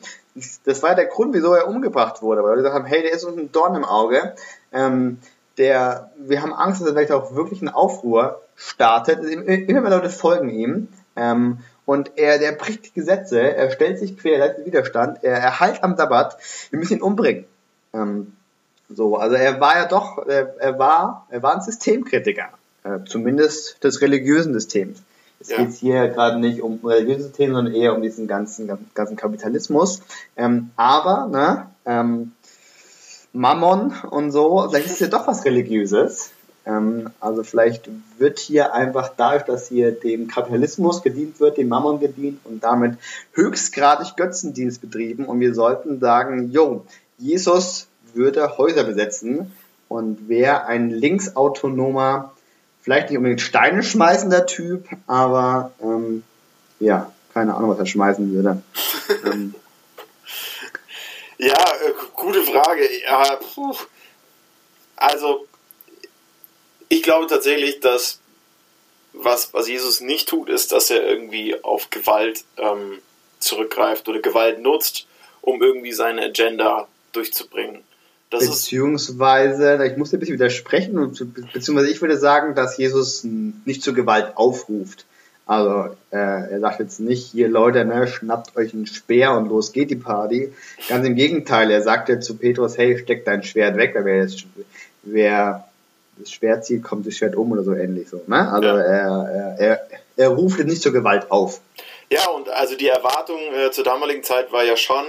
Das 0.66 0.84
war 0.84 0.94
der 0.94 1.08
Grund, 1.08 1.34
wieso 1.34 1.54
er 1.54 1.68
umgebracht 1.68 2.22
wurde, 2.22 2.44
weil 2.44 2.52
wir 2.52 2.58
gesagt 2.58 2.76
haben, 2.76 2.86
hey, 2.86 3.02
der 3.02 3.14
ist 3.14 3.24
uns 3.24 3.38
ein 3.38 3.52
Dorn 3.52 3.76
im 3.76 3.84
Auge. 3.84 4.36
Ähm, 4.72 5.20
der, 5.58 6.12
wir 6.18 6.42
haben 6.44 6.54
Angst, 6.54 6.82
dass 6.82 6.88
er 6.88 6.94
vielleicht 6.94 7.12
auch 7.12 7.36
wirklich 7.36 7.62
einen 7.62 7.70
Aufruhr 7.70 8.42
startet. 8.56 9.24
Immer 9.24 9.82
mehr 9.82 9.90
Leute 9.90 10.10
folgen 10.10 10.50
ihm. 10.50 10.88
Ähm, 11.16 11.60
und 11.86 12.12
er, 12.16 12.38
der 12.40 12.54
bricht 12.54 12.86
die 12.86 12.94
Gesetze, 12.94 13.42
er 13.42 13.72
stellt 13.72 14.00
sich 14.00 14.18
quer, 14.18 14.34
er 14.34 14.48
leistet 14.48 14.66
Widerstand, 14.66 15.24
er 15.24 15.38
erhält 15.38 15.84
am 15.84 15.98
Sabbat, 15.98 16.38
wir 16.70 16.80
müssen 16.80 16.98
ihn 16.98 17.02
umbringen. 17.02 17.46
Ähm, 17.94 18.34
so, 18.90 19.18
also 19.18 19.36
er 19.36 19.60
war 19.60 19.78
ja 19.78 19.88
doch, 19.88 20.26
er, 20.28 20.56
er 20.60 20.80
war, 20.80 21.28
er 21.30 21.42
war 21.42 21.56
ein 21.56 21.62
Systemkritiker, 21.62 22.50
äh, 22.84 23.00
zumindest 23.06 23.84
des 23.84 24.02
religiösen 24.02 24.54
Systems. 24.54 25.02
Es 25.40 25.50
ja. 25.50 25.58
geht 25.58 25.74
hier 25.74 26.08
gerade 26.10 26.40
nicht 26.40 26.62
um 26.62 26.80
religiöse 26.86 27.24
System, 27.24 27.54
sondern 27.54 27.74
eher 27.74 27.96
um 27.96 28.02
diesen 28.02 28.28
ganzen, 28.28 28.70
ganzen 28.94 29.18
Kapitalismus. 29.18 30.02
Ähm, 30.38 30.72
aber, 30.76 31.28
ne, 31.28 31.68
ähm, 31.86 32.32
Mammon 33.34 33.94
und 34.10 34.32
so, 34.32 34.68
vielleicht 34.70 34.88
ist 34.88 35.02
ja 35.02 35.08
doch 35.08 35.28
was 35.28 35.44
Religiöses. 35.44 36.32
Ähm, 36.66 37.10
also 37.20 37.44
vielleicht 37.44 37.90
wird 38.18 38.40
hier 38.40 38.74
einfach 38.74 39.12
dadurch, 39.18 39.44
dass 39.44 39.68
hier 39.68 39.92
dem 39.92 40.28
Kapitalismus 40.28 41.02
gedient 41.02 41.40
wird, 41.40 41.58
dem 41.58 41.68
Mammon 41.68 42.00
gedient 42.00 42.40
und 42.46 42.64
damit 42.64 42.98
höchstgradig 43.34 44.16
Götzendienst 44.16 44.82
betrieben 44.82 45.26
und 45.26 45.40
wir 45.40 45.54
sollten 45.54 46.00
sagen, 46.00 46.52
jo, 46.52 46.86
Jesus 47.18 47.88
würde 48.16 48.58
Häuser 48.58 48.84
besetzen 48.84 49.52
und 49.88 50.28
wäre 50.30 50.66
ein 50.66 50.90
linksautonomer, 50.90 52.34
vielleicht 52.82 53.10
nicht 53.10 53.18
unbedingt 53.18 53.42
Steine 53.42 53.84
schmeißender 53.84 54.46
Typ, 54.46 54.88
aber 55.08 55.72
ähm, 55.82 56.24
ja, 56.80 57.12
keine 57.34 57.56
Ahnung, 57.56 57.72
was 57.72 57.80
er 57.80 57.86
schmeißen 57.86 58.34
würde. 58.34 58.62
ähm, 59.26 59.56
ja, 61.38 61.54
äh, 61.54 61.94
gute 62.14 62.44
Frage. 62.44 62.88
Ja. 63.02 63.40
Also, 64.96 65.48
ich 66.90 67.04
glaube 67.04 67.28
tatsächlich, 67.28 67.80
dass 67.80 68.20
was, 69.14 69.54
was 69.54 69.68
Jesus 69.68 70.02
nicht 70.02 70.30
tut, 70.30 70.50
ist, 70.50 70.72
dass 70.72 70.90
er 70.90 71.08
irgendwie 71.08 71.62
auf 71.64 71.90
Gewalt 71.90 72.44
ähm, 72.58 73.02
zurückgreift 73.40 74.08
oder 74.10 74.20
Gewalt 74.20 74.60
nutzt, 74.60 75.08
um 75.42 75.62
irgendwie 75.62 75.92
seine 75.92 76.24
Agenda 76.24 76.88
durchzubringen. 77.12 77.84
Das 78.34 78.50
beziehungsweise, 78.50 79.86
ich 79.86 79.96
muss 79.96 80.12
ein 80.12 80.20
bisschen 80.20 80.36
widersprechen, 80.36 80.96
beziehungsweise 81.54 81.92
ich 81.92 82.02
würde 82.02 82.18
sagen, 82.18 82.56
dass 82.56 82.78
Jesus 82.78 83.24
nicht 83.24 83.84
zur 83.84 83.94
Gewalt 83.94 84.36
aufruft. 84.36 85.06
Also 85.46 85.96
äh, 86.12 86.18
er 86.52 86.60
sagt 86.60 86.80
jetzt 86.80 87.00
nicht, 87.00 87.32
hier 87.32 87.48
Leute, 87.48 87.86
ne, 87.86 88.08
schnappt 88.08 88.56
euch 88.56 88.74
einen 88.74 88.88
Speer 88.88 89.34
und 89.34 89.50
los 89.50 89.72
geht 89.74 89.90
die 89.92 89.98
Party. 89.98 90.54
Ganz 90.88 91.06
im 91.06 91.16
Gegenteil, 91.16 91.70
er 91.70 91.82
sagt 91.82 92.10
ja 92.10 92.20
zu 92.20 92.38
Petrus, 92.38 92.78
hey, 92.78 92.98
steck 92.98 93.26
dein 93.26 93.44
Schwert 93.44 93.76
weg, 93.76 93.94
weil 93.94 94.06
wer, 94.06 94.22
jetzt, 94.24 94.46
wer 95.04 95.68
das 96.18 96.32
Schwert 96.32 96.66
zieht, 96.66 96.84
kommt 96.84 97.06
das 97.06 97.18
Schwert 97.18 97.36
um 97.36 97.52
oder 97.52 97.64
so 97.64 97.74
ähnlich 97.74 98.10
so. 98.10 98.22
Ne? 98.26 98.52
Also 98.52 98.68
ja. 98.70 98.78
er, 98.80 99.56
er, 99.60 99.88
er 100.16 100.30
ruft 100.30 100.60
jetzt 100.60 100.70
nicht 100.70 100.82
zur 100.82 100.94
Gewalt 100.94 101.30
auf. 101.30 101.60
Ja, 102.10 102.28
und 102.30 102.50
also 102.50 102.76
die 102.76 102.88
Erwartung 102.88 103.38
äh, 103.54 103.72
zur 103.72 103.84
damaligen 103.84 104.24
Zeit 104.24 104.52
war 104.52 104.64
ja 104.64 104.78
schon, 104.78 105.06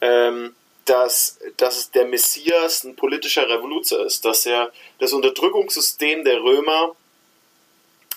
ähm, 0.00 0.54
dass, 0.84 1.38
dass 1.56 1.90
der 1.90 2.06
Messias 2.06 2.84
ein 2.84 2.96
politischer 2.96 3.48
Revoluzer 3.48 4.04
ist, 4.04 4.24
dass 4.24 4.46
er 4.46 4.70
das 4.98 5.12
Unterdrückungssystem 5.12 6.24
der 6.24 6.40
Römer, 6.40 6.94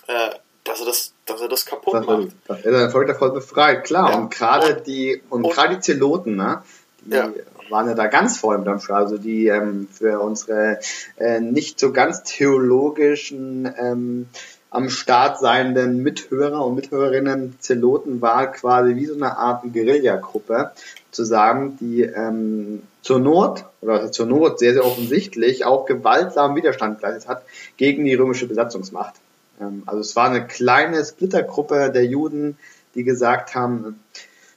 äh, 0.07 0.29
dass 0.63 0.81
er 0.81 0.85
das, 0.85 1.13
dass 1.25 1.41
er 1.41 1.47
das 1.47 1.65
kaputt 1.65 1.93
das 1.93 2.05
macht. 2.05 2.27
Dass 2.47 2.61
er 2.65 2.73
sein 2.73 2.91
Volk 2.91 3.07
davon 3.07 3.33
befreit, 3.33 3.85
klar. 3.85 4.11
Ja. 4.11 4.17
Und 4.17 4.29
gerade 4.31 4.81
die, 4.81 5.21
und, 5.29 5.43
und 5.43 5.53
gerade 5.53 5.75
die 5.75 5.81
Zeloten, 5.81 6.35
ne? 6.35 6.63
Die 7.01 7.15
ja. 7.15 7.31
waren 7.69 7.87
ja 7.87 7.93
da 7.93 8.07
ganz 8.07 8.37
voll 8.37 8.57
mit 8.57 8.67
am 8.67 8.79
Start. 8.79 9.03
Also 9.03 9.17
die 9.17 9.47
ähm, 9.47 9.87
für 9.91 10.19
unsere 10.19 10.79
äh, 11.17 11.39
nicht 11.39 11.79
so 11.79 11.93
ganz 11.93 12.23
theologischen 12.23 13.73
ähm, 13.79 14.27
am 14.69 14.89
Start 14.89 15.39
seienden 15.39 16.03
Mithörer 16.03 16.65
und 16.65 16.75
Mithörerinnen 16.75 17.55
Zeloten 17.59 18.21
war 18.21 18.51
quasi 18.51 18.95
wie 18.95 19.05
so 19.05 19.15
eine 19.15 19.37
Art 19.37 19.63
Guerillagruppe 19.73 20.71
zusammen, 21.11 21.77
die 21.79 22.01
ähm, 22.01 22.83
zur 23.01 23.19
Not, 23.19 23.65
oder 23.81 24.11
zur 24.11 24.25
Not 24.25 24.59
sehr, 24.59 24.73
sehr 24.73 24.85
offensichtlich 24.85 25.65
auch 25.65 25.85
gewaltsamen 25.85 26.57
Widerstand 26.57 26.99
geleistet 26.99 27.29
hat 27.29 27.43
gegen 27.77 28.03
die 28.05 28.13
römische 28.13 28.47
Besatzungsmacht. 28.47 29.15
Ähm, 29.61 29.83
also 29.85 30.01
es 30.01 30.15
war 30.15 30.29
eine 30.29 30.45
kleine 30.45 31.03
Splittergruppe 31.03 31.91
der 31.91 32.05
Juden, 32.05 32.57
die 32.95 33.03
gesagt 33.03 33.55
haben, 33.55 34.03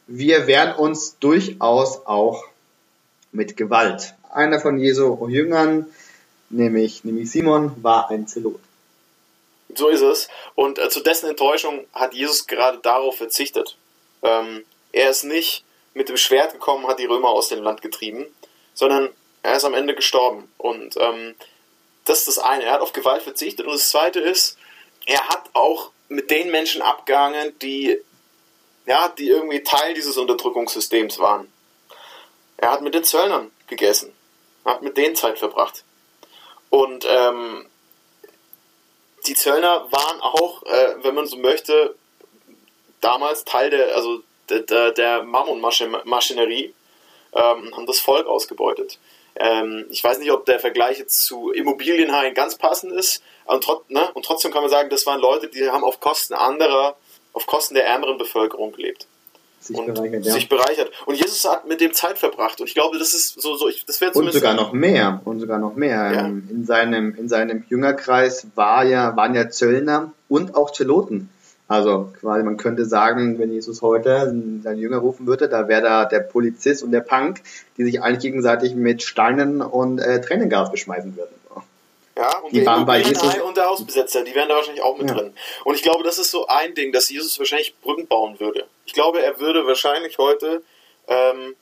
wir 0.07 0.49
wehren 0.49 0.75
uns 0.75 1.19
durchaus 1.21 2.05
auch 2.07 2.45
mit 3.33 3.57
Gewalt. 3.57 4.15
Einer 4.33 4.59
von 4.59 4.79
Jesu 4.79 5.29
Jüngern, 5.29 5.87
nämlich, 6.49 7.05
nämlich 7.05 7.31
Simon, 7.31 7.73
war 7.83 8.11
ein 8.11 8.27
Zelot. 8.27 8.61
So 9.75 9.89
ist 9.89 10.01
es. 10.01 10.29
Und 10.55 10.79
äh, 10.79 10.89
zu 10.89 11.01
dessen 11.01 11.29
Enttäuschung 11.29 11.87
hat 11.93 12.15
Jesus 12.15 12.47
gerade 12.47 12.79
darauf 12.79 13.17
verzichtet. 13.17 13.77
Ähm, 14.23 14.65
er 14.93 15.11
ist 15.11 15.25
nicht 15.25 15.65
mit 15.95 16.09
dem 16.09 16.17
Schwert 16.17 16.53
gekommen, 16.53 16.87
hat 16.87 16.99
die 16.99 17.07
Römer 17.07 17.29
aus 17.29 17.49
dem 17.49 17.63
Land 17.63 17.83
getrieben, 17.83 18.27
sondern 18.75 19.11
er 19.43 19.57
ist 19.57 19.65
am 19.65 19.75
Ende 19.75 19.95
gestorben. 19.95 20.51
Und 20.59 20.97
ähm, 20.99 21.35
das 22.05 22.21
ist 22.21 22.29
das 22.29 22.39
eine. 22.39 22.65
Er 22.65 22.73
hat 22.73 22.81
auf 22.81 22.93
Gewalt 22.93 23.23
verzichtet. 23.23 23.67
Und 23.67 23.73
das 23.73 23.91
zweite 23.91 24.21
ist, 24.21 24.59
er 25.07 25.29
hat 25.29 25.45
auch 25.53 25.91
mit 26.09 26.31
den 26.31 26.51
Menschen 26.51 26.83
abgehangen, 26.83 27.59
die, 27.61 27.99
ja, 28.87 29.09
die 29.09 29.29
irgendwie 29.29 29.63
Teil 29.63 29.95
dieses 29.95 30.17
Unterdrückungssystems 30.17 31.19
waren. 31.19 31.53
Er 32.57 32.73
hat 32.73 32.83
mit 32.83 32.95
den 32.95 33.05
Zöllnern 33.05 33.51
gegessen, 33.69 34.13
hat 34.65 34.83
mit 34.83 34.97
denen 34.97 35.17
Zeit 35.17 35.39
verbracht. 35.39 35.85
Und 36.69 37.07
ähm, 37.09 37.67
die 39.27 39.35
Zöllner 39.35 39.87
waren 39.91 40.21
auch, 40.21 40.63
äh, 40.65 40.95
wenn 41.03 41.15
man 41.15 41.27
so 41.27 41.37
möchte, 41.37 41.95
damals 43.01 43.45
Teil 43.45 43.71
der, 43.71 43.95
also 43.97 44.21
der, 44.49 44.93
der 44.93 45.23
Mammon-Maschinerie, 45.23 46.75
ähm, 47.33 47.77
haben 47.77 47.87
das 47.87 48.01
Volk 48.01 48.27
ausgebeutet. 48.27 48.99
Ähm, 49.37 49.87
ich 49.91 50.03
weiß 50.03 50.19
nicht, 50.19 50.33
ob 50.33 50.45
der 50.47 50.59
Vergleich 50.59 50.99
jetzt 50.99 51.25
zu 51.25 51.53
Immobilienhain 51.53 52.35
ganz 52.35 52.57
passend 52.57 52.93
ist, 52.93 53.23
und, 53.45 53.65
trot, 53.65 53.89
ne? 53.91 54.11
und 54.15 54.25
trotzdem 54.25 54.53
kann 54.53 54.63
man 54.63 54.71
sagen, 54.71 54.91
das 54.91 55.07
waren 55.07 55.21
Leute, 55.21 55.49
die 55.49 55.69
haben 55.69 55.85
auf 55.85 56.01
Kosten 56.01 56.35
anderer, 56.35 56.97
auf 57.33 57.47
Kosten 57.47 57.75
der 57.75 57.87
ärmeren 57.87 58.19
Bevölkerung 58.19 58.73
gelebt. 58.73 59.07
Sich 59.61 59.77
und 59.77 59.93
bereichert, 59.93 60.25
ja. 60.25 60.33
sich 60.33 60.49
bereichert. 60.49 60.91
Und 61.05 61.17
Jesus 61.17 61.45
hat 61.45 61.69
mit 61.69 61.83
dem 61.83 61.93
Zeit 61.93 62.17
verbracht. 62.17 62.61
Und 62.61 62.67
ich 62.67 62.75
glaube, 62.75 62.99
das 62.99 63.13
ist 63.13 63.41
so, 63.41 63.57
so 63.57 63.69
ich, 63.69 63.85
das 63.85 64.01
wäre 64.01 64.13
Und 64.13 64.33
sogar 64.33 64.55
noch 64.55 64.73
mehr. 64.73 65.21
Und 65.25 65.39
sogar 65.39 65.59
noch 65.59 65.77
mehr. 65.77 66.13
Ja. 66.13 66.27
Ähm, 66.27 66.49
in, 66.51 66.65
seinem, 66.65 67.15
in 67.15 67.29
seinem 67.29 67.65
Jüngerkreis 67.69 68.47
war 68.55 68.85
ja, 68.85 69.17
waren 69.17 69.35
ja 69.35 69.51
Zöllner 69.51 70.13
und 70.29 70.55
auch 70.55 70.71
Zeloten. 70.71 71.29
Also 71.69 72.13
quasi 72.19 72.43
man 72.43 72.57
könnte 72.57 72.85
sagen, 72.85 73.39
wenn 73.39 73.53
Jesus 73.53 73.81
heute 73.81 74.35
seine 74.63 74.81
Jünger 74.81 74.97
rufen 74.97 75.29
würde, 75.29 75.49
da 75.49 75.69
wäre 75.69 75.83
da 75.83 76.05
der 76.05 76.19
Polizist 76.19 76.83
und 76.83 76.91
der 76.91 77.01
Punk, 77.01 77.43
die 77.77 77.85
sich 77.85 78.03
eigentlich 78.03 78.23
gegenseitig 78.23 78.75
mit 78.75 79.03
Steinen 79.03 79.61
und 79.61 80.01
äh, 80.01 80.21
Tränengas 80.21 80.73
beschmeißen 80.73 81.17
würden. 81.17 81.40
Ja, 82.21 82.39
und 82.41 82.53
die 82.55 82.67
waren 82.67 82.85
bei 82.85 82.99
Jesus. 82.99 83.35
und 83.39 83.57
der 83.57 83.65
Hausbesetzer, 83.65 84.25
die 84.25 84.35
wären 84.35 84.51
da 84.51 84.57
wahrscheinlich 84.57 84.83
auch 84.83 84.99
mit 84.99 85.09
ja. 85.09 85.17
drin. 85.17 85.33
Und 85.65 85.75
ich 85.75 85.83
glaube, 85.83 86.05
das 86.05 86.19
ist 86.19 86.31
so 86.31 86.47
ein 86.49 86.75
Ding, 86.75 86.93
dass 86.93 87.09
Jesus 87.09 87.39
wahrscheinlich 87.39 87.75
Brücken 87.81 88.07
bauen 88.07 88.39
würde. 88.39 88.67
Ich 88.85 88.93
glaube, 88.93 89.23
er 89.23 89.41
würde 89.41 89.67
wahrscheinlich 89.67 90.19
heute 90.19 90.63
ähm, 91.09 91.57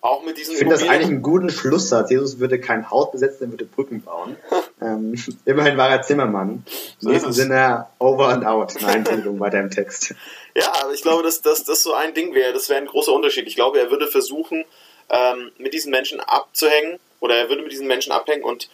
auch 0.00 0.22
mit 0.22 0.38
diesen 0.38 0.52
Ich 0.52 0.58
finde 0.58 0.74
das 0.76 0.86
eigentlich 0.86 1.08
einen 1.08 1.22
guten 1.22 1.50
Schlusssatz. 1.50 2.10
Jesus 2.10 2.38
würde 2.38 2.60
kein 2.60 2.90
Haus 2.90 3.10
besetzen, 3.10 3.44
er 3.44 3.50
würde 3.50 3.64
Brücken 3.64 4.02
bauen. 4.02 4.36
ähm, 4.80 5.20
immerhin 5.46 5.76
war 5.76 5.90
er 5.90 6.02
Zimmermann. 6.02 6.64
In 7.02 7.08
diesem 7.08 7.32
Sinne 7.32 7.86
over 7.98 8.28
and 8.28 8.46
out. 8.46 8.74
Nein, 8.82 8.98
Entschuldigung, 8.98 9.40
weiter 9.40 9.60
im 9.60 9.70
Text. 9.70 10.14
Ja, 10.56 10.72
aber 10.84 10.92
ich 10.92 11.02
glaube, 11.02 11.24
dass, 11.24 11.42
dass 11.42 11.64
das 11.64 11.82
so 11.82 11.94
ein 11.94 12.14
Ding 12.14 12.32
wäre. 12.32 12.52
Das 12.52 12.68
wäre 12.68 12.80
ein 12.80 12.86
großer 12.86 13.12
Unterschied. 13.12 13.48
Ich 13.48 13.56
glaube, 13.56 13.80
er 13.80 13.90
würde 13.90 14.06
versuchen, 14.06 14.64
ähm, 15.10 15.50
mit 15.58 15.74
diesen 15.74 15.90
Menschen 15.90 16.20
abzuhängen 16.20 17.00
oder 17.18 17.34
er 17.34 17.48
würde 17.48 17.62
mit 17.62 17.72
diesen 17.72 17.88
Menschen 17.88 18.12
abhängen 18.12 18.44
und 18.44 18.68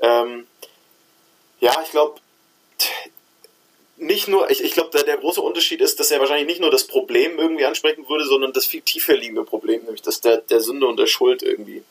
ähm, 0.00 0.46
ja, 1.62 1.80
ich 1.82 1.92
glaube, 1.92 2.20
nicht 3.96 4.26
nur, 4.26 4.50
ich, 4.50 4.62
ich 4.64 4.72
glaube, 4.72 4.90
der, 4.90 5.04
der 5.04 5.16
große 5.16 5.40
Unterschied 5.40 5.80
ist, 5.80 6.00
dass 6.00 6.10
er 6.10 6.18
wahrscheinlich 6.18 6.48
nicht 6.48 6.60
nur 6.60 6.72
das 6.72 6.88
Problem 6.88 7.38
irgendwie 7.38 7.64
ansprechen 7.64 8.08
würde, 8.08 8.24
sondern 8.24 8.52
das 8.52 8.66
viel 8.66 8.82
tiefer 8.82 9.14
liegende 9.14 9.44
Problem, 9.44 9.84
nämlich 9.84 10.02
das 10.02 10.20
der, 10.20 10.38
der 10.38 10.60
Sünde 10.60 10.88
und 10.88 10.98
der 10.98 11.06
Schuld 11.06 11.40
irgendwie. 11.42 11.84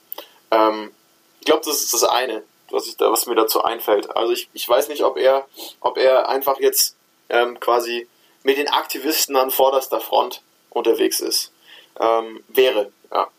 Ähm, 0.52 0.92
ich 1.40 1.46
glaube, 1.46 1.64
das 1.64 1.82
ist 1.82 1.94
das 1.94 2.04
eine, 2.04 2.44
was, 2.70 2.86
ich 2.86 2.98
da, 2.98 3.10
was 3.14 3.28
mir 3.28 3.36
dazu 3.36 3.64
einfällt. 3.64 4.14
Also 4.14 4.34
ich, 4.34 4.50
ich 4.52 4.68
weiß 4.68 4.90
nicht, 4.90 5.04
ob 5.04 5.18
er, 5.18 5.48
ob 5.80 5.98
er 5.98 6.28
einfach 6.28 6.60
jetzt 6.60 6.98
ähm, 7.30 7.58
quasi 7.62 8.10
mit 8.44 8.58
den 8.58 8.68
Aktivisten 8.68 9.38
an 9.38 9.52
vorderster 9.52 10.02
Front 10.02 10.42
unterwegs 10.70 11.22
ist. 11.22 11.54
Ähm, 11.98 12.44
wäre, 12.50 12.92
ja. 13.10 13.30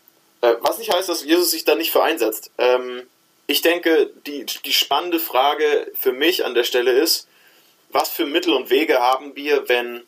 Äh, 0.41 0.55
was 0.61 0.79
nicht 0.79 0.91
heißt, 0.91 1.09
dass 1.09 1.23
Jesus 1.23 1.51
sich 1.51 1.63
da 1.63 1.75
nicht 1.75 1.91
für 1.91 2.01
einsetzt. 2.01 2.49
Ähm, 2.57 3.07
ich 3.47 3.61
denke, 3.61 4.11
die, 4.25 4.45
die 4.45 4.73
spannende 4.73 5.19
Frage 5.19 5.91
für 5.95 6.13
mich 6.13 6.45
an 6.45 6.53
der 6.53 6.63
Stelle 6.63 6.91
ist, 6.91 7.27
was 7.89 8.09
für 8.09 8.25
Mittel 8.25 8.53
und 8.53 8.69
Wege 8.69 8.99
haben 8.99 9.35
wir, 9.35 9.69
wenn 9.69 10.03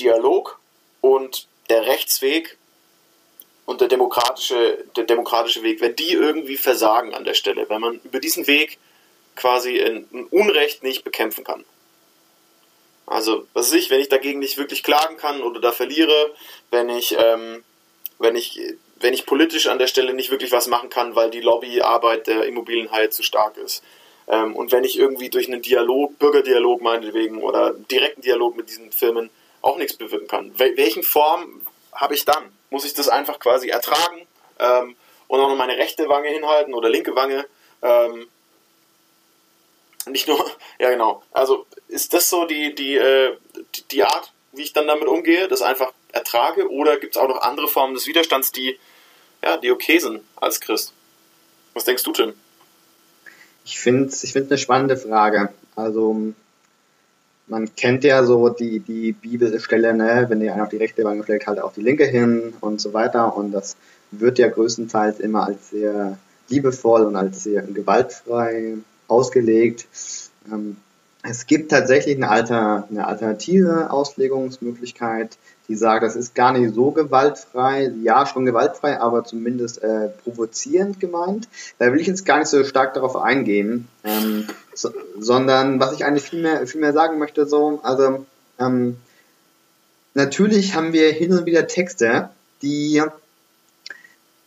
Dialog 0.00 0.58
und 1.00 1.46
der 1.70 1.86
Rechtsweg 1.86 2.58
und 3.64 3.80
der 3.80 3.88
demokratische, 3.88 4.84
der 4.96 5.04
demokratische 5.04 5.62
Weg, 5.62 5.80
wenn 5.80 5.96
die 5.96 6.12
irgendwie 6.12 6.56
versagen 6.56 7.14
an 7.14 7.24
der 7.24 7.34
Stelle, 7.34 7.68
wenn 7.68 7.80
man 7.80 8.00
über 8.04 8.20
diesen 8.20 8.46
Weg 8.46 8.78
quasi 9.36 9.80
ein 9.80 10.06
Unrecht 10.30 10.82
nicht 10.82 11.04
bekämpfen 11.04 11.44
kann. 11.44 11.64
Also, 13.06 13.46
was 13.52 13.70
weiß 13.70 13.78
ich, 13.78 13.90
wenn 13.90 14.00
ich 14.00 14.08
dagegen 14.08 14.38
nicht 14.38 14.58
wirklich 14.58 14.82
klagen 14.82 15.16
kann 15.16 15.42
oder 15.42 15.60
da 15.60 15.72
verliere, 15.72 16.34
wenn 16.70 16.88
ich, 16.88 17.16
ähm, 17.18 17.64
wenn 18.18 18.36
ich 18.36 18.60
wenn 19.02 19.14
ich 19.14 19.26
politisch 19.26 19.66
an 19.66 19.78
der 19.78 19.86
Stelle 19.86 20.14
nicht 20.14 20.30
wirklich 20.30 20.52
was 20.52 20.66
machen 20.66 20.90
kann, 20.90 21.14
weil 21.14 21.30
die 21.30 21.40
Lobbyarbeit 21.40 22.26
der 22.26 22.44
Immobilienhaie 22.44 23.10
zu 23.10 23.22
stark 23.22 23.56
ist. 23.56 23.82
Ähm, 24.28 24.54
und 24.54 24.72
wenn 24.72 24.84
ich 24.84 24.98
irgendwie 24.98 25.28
durch 25.28 25.48
einen 25.48 25.62
Dialog, 25.62 26.18
Bürgerdialog 26.18 26.80
meinetwegen 26.80 27.42
oder 27.42 27.74
direkten 27.74 28.22
Dialog 28.22 28.56
mit 28.56 28.68
diesen 28.68 28.92
Firmen 28.92 29.30
auch 29.60 29.76
nichts 29.76 29.96
bewirken 29.96 30.28
kann. 30.28 30.58
Wel 30.58 30.76
welchen 30.76 31.02
Form 31.02 31.62
habe 31.92 32.14
ich 32.14 32.24
dann? 32.24 32.52
Muss 32.70 32.84
ich 32.84 32.94
das 32.94 33.08
einfach 33.08 33.38
quasi 33.38 33.68
ertragen 33.68 34.26
ähm, 34.58 34.96
und 35.28 35.40
auch 35.40 35.48
noch 35.48 35.56
meine 35.56 35.76
rechte 35.76 36.08
Wange 36.08 36.28
hinhalten 36.28 36.74
oder 36.74 36.88
linke 36.88 37.14
Wange? 37.14 37.46
Ähm, 37.82 38.28
nicht 40.06 40.28
nur, 40.28 40.38
ja 40.78 40.90
genau. 40.90 41.22
Also 41.32 41.66
ist 41.88 42.12
das 42.12 42.28
so 42.28 42.44
die, 42.44 42.74
die, 42.74 42.96
äh, 42.96 43.36
die 43.90 44.04
Art, 44.04 44.32
wie 44.52 44.62
ich 44.62 44.72
dann 44.72 44.86
damit 44.86 45.08
umgehe, 45.08 45.48
das 45.48 45.62
einfach 45.62 45.92
ertrage? 46.12 46.70
Oder 46.70 46.98
gibt 46.98 47.16
es 47.16 47.22
auch 47.22 47.28
noch 47.28 47.42
andere 47.42 47.68
Formen 47.68 47.94
des 47.94 48.06
Widerstands, 48.06 48.52
die 48.52 48.78
ja, 49.42 49.56
die 49.56 49.98
sind 49.98 50.20
als 50.36 50.60
Christ. 50.60 50.92
Was 51.74 51.84
denkst 51.84 52.02
du, 52.02 52.12
Tim? 52.12 52.32
Ich 53.64 53.78
finde 53.78 54.06
es 54.06 54.22
ich 54.24 54.36
eine 54.36 54.58
spannende 54.58 54.96
Frage. 54.96 55.50
Also 55.76 56.32
man 57.46 57.74
kennt 57.74 58.04
ja 58.04 58.24
so 58.24 58.48
die, 58.48 58.80
die 58.80 59.12
Bibelstelle, 59.12 59.94
ne? 59.94 60.26
wenn 60.28 60.40
ihr 60.40 60.54
einer 60.54 60.64
auf 60.64 60.68
die 60.68 60.76
rechte 60.76 61.04
Wange 61.04 61.24
schlägt, 61.24 61.46
halt 61.46 61.60
auf 61.60 61.74
die 61.74 61.82
linke 61.82 62.04
hin 62.04 62.54
und 62.60 62.80
so 62.80 62.92
weiter. 62.92 63.36
Und 63.36 63.52
das 63.52 63.76
wird 64.10 64.38
ja 64.38 64.48
größtenteils 64.48 65.20
immer 65.20 65.46
als 65.46 65.70
sehr 65.70 66.18
liebevoll 66.48 67.02
und 67.02 67.16
als 67.16 67.44
sehr 67.44 67.62
gewaltfrei 67.62 68.76
ausgelegt. 69.08 69.86
Ähm, 70.50 70.76
es 71.22 71.46
gibt 71.46 71.70
tatsächlich 71.70 72.16
eine, 72.16 72.30
Alter, 72.30 72.88
eine 72.90 73.06
alternative 73.06 73.90
Auslegungsmöglichkeit, 73.90 75.38
die 75.72 75.78
sagt, 75.78 76.02
das 76.02 76.16
ist 76.16 76.34
gar 76.34 76.52
nicht 76.52 76.74
so 76.74 76.90
gewaltfrei, 76.90 77.90
ja 78.02 78.26
schon 78.26 78.44
gewaltfrei, 78.44 79.00
aber 79.00 79.24
zumindest 79.24 79.82
äh, 79.82 80.10
provozierend 80.22 81.00
gemeint. 81.00 81.48
Da 81.78 81.90
will 81.90 81.98
ich 81.98 82.06
jetzt 82.06 82.26
gar 82.26 82.38
nicht 82.38 82.48
so 82.48 82.62
stark 82.64 82.92
darauf 82.92 83.16
eingehen, 83.16 83.88
ähm, 84.04 84.46
so, 84.74 84.90
sondern 85.18 85.80
was 85.80 85.94
ich 85.94 86.04
eigentlich 86.04 86.24
viel 86.24 86.42
mehr, 86.42 86.66
viel 86.66 86.82
mehr 86.82 86.92
sagen 86.92 87.18
möchte, 87.18 87.46
so, 87.46 87.80
also 87.82 88.26
ähm, 88.58 88.98
natürlich 90.12 90.74
haben 90.74 90.92
wir 90.92 91.10
hin 91.10 91.32
und 91.32 91.46
wieder 91.46 91.66
Texte, 91.66 92.28
die, 92.60 93.02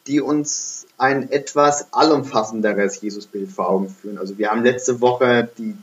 die 0.05 0.21
uns 0.21 0.85
ein 0.99 1.31
etwas 1.31 1.91
allumfassenderes 1.91 3.01
Jesusbild 3.01 3.51
vor 3.51 3.67
Augen 3.67 3.89
führen. 3.89 4.19
Also 4.19 4.37
wir 4.37 4.51
haben 4.51 4.63
letzte 4.63 5.01
Woche 5.01 5.49
die 5.57 5.75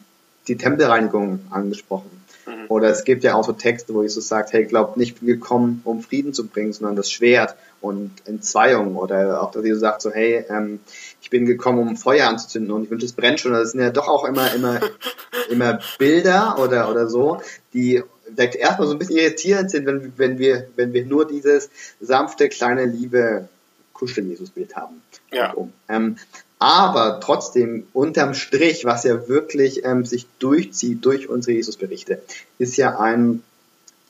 die 0.49 0.57
Tempelreinigung 0.57 1.41
angesprochen. 1.51 2.11
Mhm. 2.47 2.67
Oder 2.69 2.89
es 2.91 3.05
gibt 3.05 3.25
ja 3.25 3.35
auch 3.35 3.45
so 3.45 3.53
Texte, 3.53 3.95
wo 3.95 4.03
Jesus 4.03 4.29
sagt, 4.29 4.53
hey, 4.53 4.65
glaubt 4.65 4.97
nicht 4.97 5.21
gekommen, 5.21 5.81
um 5.85 6.03
Frieden 6.03 6.33
zu 6.33 6.47
bringen, 6.47 6.73
sondern 6.73 6.97
das 6.97 7.11
Schwert 7.11 7.57
und 7.81 8.11
Entzweiung. 8.27 8.97
Oder 8.97 9.43
auch, 9.43 9.51
dass 9.51 9.65
Jesus 9.65 9.81
sagt 9.81 10.03
so, 10.03 10.11
hey, 10.11 10.45
ähm, 10.49 10.81
ich 11.21 11.31
bin 11.31 11.47
gekommen, 11.47 11.79
um 11.81 11.97
Feuer 11.97 12.29
anzuzünden 12.29 12.73
und 12.73 12.85
ich 12.85 12.91
wünsche, 12.91 13.07
es 13.07 13.13
brennt 13.13 13.41
schon. 13.41 13.53
Das 13.53 13.73
sind 13.73 13.81
ja 13.81 13.91
doch 13.91 14.09
auch 14.09 14.25
immer, 14.25 14.53
immer, 14.55 14.81
immer 15.51 15.79
Bilder 15.99 16.59
oder, 16.59 16.91
oder 16.91 17.09
so, 17.09 17.41
die 17.73 18.03
vielleicht 18.35 18.55
erstmal 18.55 18.89
so 18.89 18.95
ein 18.95 18.99
bisschen 18.99 19.19
irritierend 19.19 19.71
sind, 19.71 19.87
wenn, 19.87 20.13
wenn 20.17 20.39
wir, 20.39 20.69
wenn 20.77 20.93
wir 20.93 21.05
nur 21.05 21.27
dieses 21.27 21.71
sanfte, 22.01 22.49
kleine, 22.49 22.87
liebe 22.87 23.49
Kuschel-Jesus-Bild 23.93 24.75
haben. 24.77 25.03
Ja. 25.31 25.55
Ähm, 25.89 26.17
aber 26.63 27.19
trotzdem, 27.19 27.89
unterm 27.93 28.35
Strich, 28.35 28.85
was 28.85 29.03
ja 29.03 29.27
wirklich 29.27 29.85
ähm, 29.85 30.05
sich 30.05 30.27
durchzieht 30.39 31.05
durch 31.05 31.29
unsere 31.29 31.57
Jesus-Berichte, 31.57 32.23
ist 32.59 32.77
ja 32.77 33.01
ein 33.01 33.43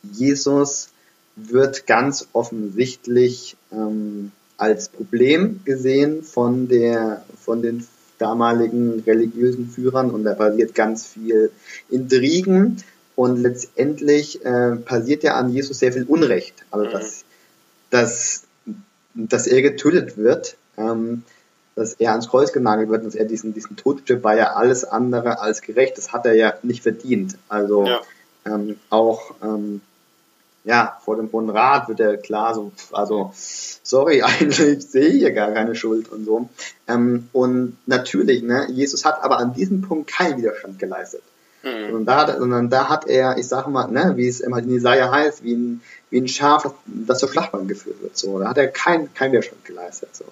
Jesus 0.02 0.90
wird 1.34 1.86
ganz 1.86 2.28
offensichtlich 2.34 3.56
ähm, 3.72 4.32
als 4.58 4.90
Problem 4.90 5.60
gesehen 5.64 6.22
von 6.22 6.68
der 6.68 7.24
von 7.42 7.62
den 7.62 7.86
damaligen 8.18 9.00
religiösen 9.00 9.70
Führern 9.70 10.10
und 10.10 10.24
da 10.24 10.34
passiert 10.34 10.74
ganz 10.74 11.06
viel 11.06 11.50
Intrigen 11.88 12.82
und 13.16 13.38
letztendlich 13.40 14.44
äh, 14.44 14.76
passiert 14.76 15.22
ja 15.22 15.36
an 15.36 15.50
Jesus 15.54 15.78
sehr 15.78 15.94
viel 15.94 16.04
Unrecht, 16.04 16.66
also 16.70 16.86
mhm. 16.86 16.92
dass, 16.92 17.24
dass, 17.88 18.42
dass 19.14 19.46
er 19.46 19.62
getötet 19.62 20.18
wird. 20.18 20.56
Ähm, 20.76 21.22
dass 21.74 21.94
er 21.94 22.10
ans 22.10 22.28
Kreuz 22.28 22.52
genagelt 22.52 22.90
wird, 22.90 23.06
dass 23.06 23.14
er 23.14 23.24
diesen, 23.24 23.54
diesen 23.54 23.76
Tod 23.76 24.00
stirbt, 24.00 24.24
war 24.24 24.36
ja 24.36 24.54
alles 24.54 24.84
andere 24.84 25.40
als 25.40 25.62
gerecht. 25.62 25.96
Das 25.98 26.12
hat 26.12 26.26
er 26.26 26.34
ja 26.34 26.54
nicht 26.62 26.82
verdient. 26.82 27.36
Also 27.48 27.86
ja. 27.86 28.00
ähm, 28.44 28.76
auch 28.90 29.34
ähm, 29.42 29.80
ja, 30.64 30.98
vor 31.04 31.16
dem 31.16 31.30
Hohen 31.32 31.50
Rat 31.50 31.88
wird 31.88 32.00
er 32.00 32.16
klar 32.16 32.54
so, 32.54 32.72
also 32.92 33.32
sorry, 33.34 34.22
eigentlich 34.22 34.86
sehe 34.86 35.08
ich 35.08 35.18
hier 35.18 35.32
gar 35.32 35.52
keine 35.52 35.74
Schuld 35.74 36.10
und 36.10 36.24
so. 36.24 36.48
Ähm, 36.86 37.28
und 37.32 37.76
natürlich, 37.86 38.42
ne, 38.42 38.66
Jesus 38.70 39.04
hat 39.04 39.22
aber 39.22 39.38
an 39.38 39.54
diesem 39.54 39.82
Punkt 39.82 40.10
keinen 40.10 40.38
Widerstand 40.38 40.78
geleistet. 40.78 41.22
Mhm. 41.62 41.94
Und, 41.94 42.04
da 42.06 42.36
sondern 42.38 42.70
da 42.70 42.88
hat 42.88 43.06
er, 43.06 43.38
ich 43.38 43.48
sage 43.48 43.70
mal, 43.70 43.88
ne, 43.88 44.12
wie 44.16 44.28
es 44.28 44.40
immer 44.40 44.58
in 44.58 44.70
Jesaja 44.70 45.10
heißt, 45.10 45.42
wie 45.42 45.54
ein, 45.54 45.82
wie 46.10 46.20
ein 46.20 46.28
Schaf, 46.28 46.62
das, 46.62 46.72
das 46.86 47.18
zur 47.18 47.28
Schlachtbahn 47.28 47.68
geführt 47.68 48.02
wird. 48.02 48.16
So. 48.16 48.38
Da 48.38 48.48
hat 48.48 48.58
er 48.58 48.68
keinen 48.68 49.12
kein 49.14 49.32
Widerstand 49.32 49.64
geleistet. 49.64 50.14
So. 50.14 50.24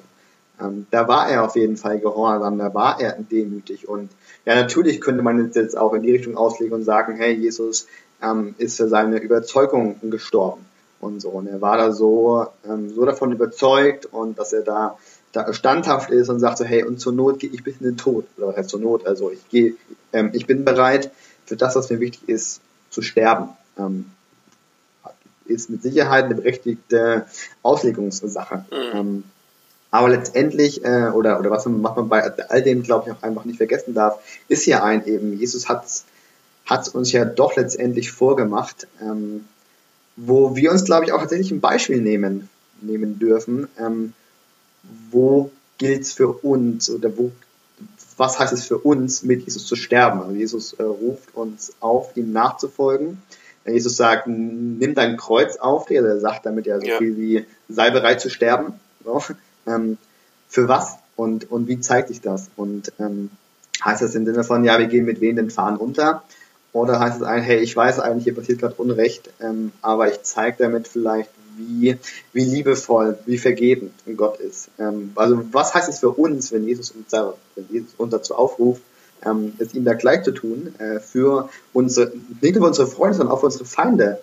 Ähm, 0.61 0.87
da 0.91 1.09
war 1.09 1.29
er 1.29 1.45
auf 1.45 1.57
jeden 1.57 1.77
Fall 1.77 2.01
gehorsam, 2.01 2.59
da 2.59 2.73
war 2.75 3.01
er 3.01 3.13
demütig. 3.13 3.89
Und 3.89 4.11
ja, 4.45 4.55
natürlich 4.55 5.01
könnte 5.01 5.23
man 5.23 5.51
jetzt 5.53 5.77
auch 5.77 5.93
in 5.95 6.03
die 6.03 6.13
Richtung 6.13 6.37
auslegen 6.37 6.75
und 6.75 6.85
sagen, 6.85 7.17
hey, 7.17 7.33
Jesus 7.33 7.87
ähm, 8.23 8.55
ist 8.59 8.77
für 8.77 8.89
seine 8.89 9.19
Überzeugung 9.19 9.97
gestorben 10.11 10.65
und 11.01 11.21
so. 11.21 11.31
Und 11.31 11.47
er 11.47 11.61
war 11.61 11.79
da 11.79 11.93
so, 11.93 12.47
ähm, 12.69 12.91
so 12.95 13.05
davon 13.05 13.33
überzeugt 13.33 14.07
und 14.07 14.39
dass 14.39 14.53
er 14.53 14.63
da, 14.63 14.99
da 15.33 15.53
standhaft 15.53 16.11
ist 16.11 16.29
und 16.29 16.41
sagt 16.41 16.59
so, 16.59 16.65
hey, 16.65 16.85
und 16.85 17.01
zur 17.01 17.13
Not 17.13 17.41
gehe 17.41 17.51
ich 17.51 17.65
bis 17.65 17.77
in 17.81 17.87
den 17.87 17.97
Tod. 17.97 18.27
Oder 18.37 18.49
was 18.49 18.57
heißt 18.57 18.71
zur 18.71 18.81
Not? 18.81 19.07
Also 19.07 19.31
ich 19.31 19.49
gehe, 19.49 19.75
ähm, 20.13 20.31
ich 20.33 20.47
bin 20.47 20.65
bereit, 20.65 21.11
für 21.47 21.57
das, 21.57 21.75
was 21.75 21.91
mir 21.91 22.01
wichtig 22.01 22.29
ist, 22.29 22.61
zu 22.91 23.03
sterben. 23.03 23.49
Ähm, 23.77 24.07
ist 25.47 25.69
mit 25.69 25.83
Sicherheit 25.83 26.27
eine 26.27 26.37
berechtigte 26.37 27.27
Auslegungssache. 27.63 28.65
Mhm. 28.71 28.99
Ähm, 28.99 29.25
aber 29.91 30.09
letztendlich, 30.09 30.85
äh, 30.85 31.09
oder, 31.09 31.41
oder 31.41 31.51
was 31.51 31.67
man, 31.67 31.83
was 31.83 31.97
man 31.97 32.09
bei 32.09 32.23
all 32.49 32.63
dem, 32.63 32.83
glaube 32.83 33.09
ich, 33.09 33.17
auch 33.17 33.23
einfach 33.23 33.45
nicht 33.45 33.57
vergessen 33.57 33.95
darf, 33.95 34.21
ist 34.49 34.67
ja 34.67 34.85
ein 34.85 35.07
eben, 35.07 35.39
Jesus 35.39 35.69
hat 35.69 35.85
es 35.85 36.89
uns 36.89 37.11
ja 37.13 37.25
doch 37.25 37.57
letztendlich 37.57 38.13
vorgemacht, 38.13 38.87
ähm, 39.01 39.47
wo 40.17 40.55
wir 40.55 40.71
uns, 40.71 40.85
glaube 40.85 41.07
ich, 41.07 41.13
auch 41.13 41.21
tatsächlich 41.21 41.51
ein 41.51 41.61
Beispiel 41.61 42.01
nehmen, 42.01 42.49
nehmen 42.81 43.19
dürfen. 43.19 43.69
Ähm, 43.79 44.13
wo 45.11 45.51
gilt 45.79 46.03
es 46.03 46.13
für 46.13 46.29
uns 46.29 46.91
oder 46.91 47.17
wo, 47.17 47.33
was 48.17 48.39
heißt 48.39 48.53
es 48.53 48.65
für 48.65 48.79
uns, 48.79 49.23
mit 49.23 49.45
Jesus 49.45 49.67
zu 49.67 49.77
sterben? 49.77 50.21
Also 50.21 50.35
Jesus 50.35 50.73
äh, 50.75 50.83
ruft 50.83 51.35
uns 51.35 51.73
auf, 51.81 52.17
ihm 52.17 52.33
nachzufolgen. 52.33 53.21
Jesus 53.67 53.97
sagt, 53.97 54.27
nimm 54.27 54.95
dein 54.95 55.17
Kreuz 55.17 55.57
auf 55.57 55.87
dir, 55.87 56.05
er 56.05 56.19
sagt 56.19 56.47
damit 56.47 56.67
ja 56.67 56.81
so 56.81 56.87
ja. 56.87 56.99
viel 56.99 57.17
wie, 57.17 57.47
sei 57.69 57.91
bereit 57.91 58.21
zu 58.21 58.31
sterben. 58.31 58.75
So 59.05 59.23
ähm, 59.71 59.99
für 60.49 60.69
was 60.69 60.97
und, 61.17 61.51
und 61.51 61.69
wie 61.69 61.81
zeigt 61.81 62.09
sich 62.09 62.21
das? 62.21 62.51
Und 62.57 62.93
ähm, 62.99 63.31
heißt 63.85 64.03
das 64.03 64.15
im 64.15 64.27
Sinne 64.27 64.45
von, 64.45 64.65
ja, 64.65 64.79
wir 64.79 64.87
gehen 64.87 65.05
mit 65.05 65.21
wehenden 65.21 65.51
Fahnen 65.51 65.79
unter? 65.79 66.23
Oder 66.73 67.01
heißt 67.01 67.17
es 67.17 67.23
ein, 67.23 67.43
hey, 67.43 67.59
ich 67.59 67.75
weiß 67.77 67.99
eigentlich, 67.99 68.25
hier 68.25 68.35
passiert 68.35 68.61
gerade 68.61 68.75
Unrecht, 68.75 69.31
ähm, 69.41 69.73
aber 69.83 70.09
ich 70.09 70.23
zeige 70.23 70.57
damit 70.61 70.87
vielleicht, 70.87 71.31
wie, 71.57 71.97
wie 72.33 72.45
liebevoll, 72.45 73.19
wie 73.27 73.39
vergebend 73.39 73.93
Gott 74.17 74.39
ist. 74.39 74.71
Ähm, 74.79 75.13
also 75.17 75.43
was 75.53 75.75
heißt 75.75 75.89
es 75.89 75.99
für 75.99 76.11
uns, 76.11 76.53
wenn 76.53 76.67
Jesus 76.67 76.93
uns, 76.93 77.13
wenn 77.13 77.67
Jesus 77.71 77.95
uns 77.97 78.13
dazu 78.13 78.35
aufruft, 78.35 78.83
ähm, 79.25 79.53
es 79.59 79.75
ihm 79.75 79.85
da 79.85 79.95
gleich 79.95 80.23
zu 80.23 80.31
tun, 80.31 80.75
äh, 80.79 81.01
für 81.01 81.49
unsere, 81.73 82.13
nicht 82.41 82.55
nur 82.55 82.65
für 82.65 82.69
unsere 82.69 82.87
Freunde, 82.87 83.17
sondern 83.17 83.35
auch 83.35 83.41
für 83.41 83.47
unsere 83.47 83.65
Feinde 83.65 84.21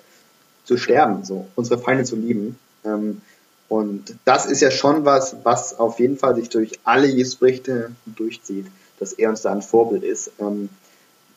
zu 0.63 0.77
sterben, 0.77 1.23
so, 1.23 1.47
unsere 1.55 1.79
Feinde 1.79 2.03
zu 2.03 2.15
lieben. 2.15 2.57
Ähm, 2.85 3.21
und 3.69 4.15
das 4.23 4.45
ist 4.45 4.61
ja 4.61 4.71
schon 4.71 5.03
was, 5.03 5.35
was 5.43 5.77
auf 5.77 5.99
jeden 5.99 6.17
Fall 6.17 6.35
sich 6.35 6.49
durch 6.49 6.79
alle 6.83 7.07
Jesus-Berichte 7.07 7.91
durchzieht, 8.05 8.67
dass 8.99 9.13
er 9.13 9.29
uns 9.29 9.41
da 9.41 9.51
ein 9.51 9.61
Vorbild 9.61 10.03
ist. 10.03 10.31
Ähm, 10.39 10.69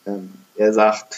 ähm, 0.05 0.31
er 0.55 0.73
sagt 0.73 1.17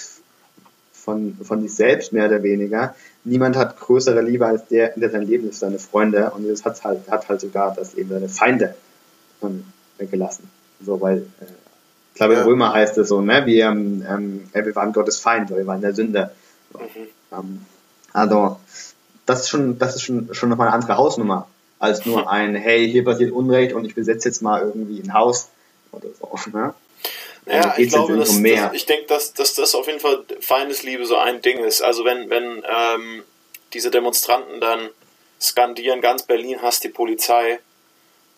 von, 0.92 1.38
von 1.44 1.62
sich 1.62 1.76
selbst 1.76 2.14
mehr 2.14 2.28
oder 2.28 2.42
weniger, 2.42 2.96
niemand 3.24 3.56
hat 3.56 3.80
größere 3.80 4.22
Liebe 4.22 4.46
als 4.46 4.68
der, 4.68 4.90
der 4.96 5.10
sein 5.12 5.28
Leben 5.28 5.50
ist, 5.50 5.60
seine 5.60 5.78
Freunde. 5.78 6.32
Und 6.32 6.44
Jesus 6.44 6.66
hat 6.66 6.84
halt, 6.84 7.10
hat 7.10 7.30
halt 7.30 7.42
sogar 7.42 7.76
das 7.76 7.94
Leben 7.94 8.10
seine 8.10 8.30
Feinde 8.30 8.76
ähm, 9.44 9.66
gelassen. 10.00 10.50
So, 10.84 11.00
weil, 11.00 11.20
äh, 11.20 11.46
ich 12.14 12.18
glaube, 12.18 12.36
in 12.36 12.42
Römer 12.42 12.74
heißt 12.74 12.98
es 12.98 13.10
so, 13.10 13.22
ne, 13.22 13.46
wir, 13.46 13.66
ähm, 13.66 14.50
wir 14.52 14.76
waren 14.76 14.94
Gottes 14.94 15.20
Feind, 15.20 15.52
weil 15.52 15.60
wir 15.60 15.68
waren 15.68 15.82
der 15.82 15.94
Sünde. 15.94 16.32
So. 16.72 16.80
Mhm. 16.80 16.88
Ähm, 17.32 17.66
also, 18.14 18.60
das 19.26 19.42
ist 19.42 19.50
schon, 19.50 19.80
das 19.80 19.96
ist 19.96 20.02
schon, 20.04 20.34
schon 20.34 20.50
nochmal 20.50 20.68
eine 20.68 20.76
andere 20.76 20.98
Hausnummer 20.98 21.48
als 21.80 22.06
nur 22.06 22.32
ein, 22.32 22.56
hey, 22.56 22.90
hier 22.90 23.04
passiert 23.04 23.32
Unrecht 23.32 23.74
und 23.74 23.84
ich 23.84 23.94
besetze 23.94 24.30
jetzt 24.30 24.42
mal 24.42 24.62
irgendwie 24.62 25.02
ein 25.02 25.14
Haus 25.14 25.50
oder 25.92 26.08
so. 26.18 26.50
Ne? 26.58 26.74
Ja, 27.46 27.76
ich 27.78 27.90
glaube, 27.90 28.16
dass, 28.16 28.30
um 28.30 28.44
dass, 28.44 28.74
ich 28.74 28.86
denke, 28.86 29.06
dass, 29.08 29.34
dass 29.34 29.54
das 29.56 29.76
auf 29.76 29.88
jeden 29.88 30.00
Fall 30.00 30.24
Feindesliebe 30.40 31.06
so 31.06 31.18
ein 31.18 31.42
Ding 31.42 31.60
ist. 31.60 31.82
Also 31.82 32.06
wenn, 32.06 32.30
wenn 32.30 32.64
ähm, 32.66 33.24
diese 33.74 33.92
Demonstranten 33.92 34.62
dann 34.62 34.90
skandieren, 35.42 36.00
ganz 36.00 36.24
Berlin 36.24 36.62
hasst 36.62 36.86
die 36.86 36.90
Polizei, 36.90 37.60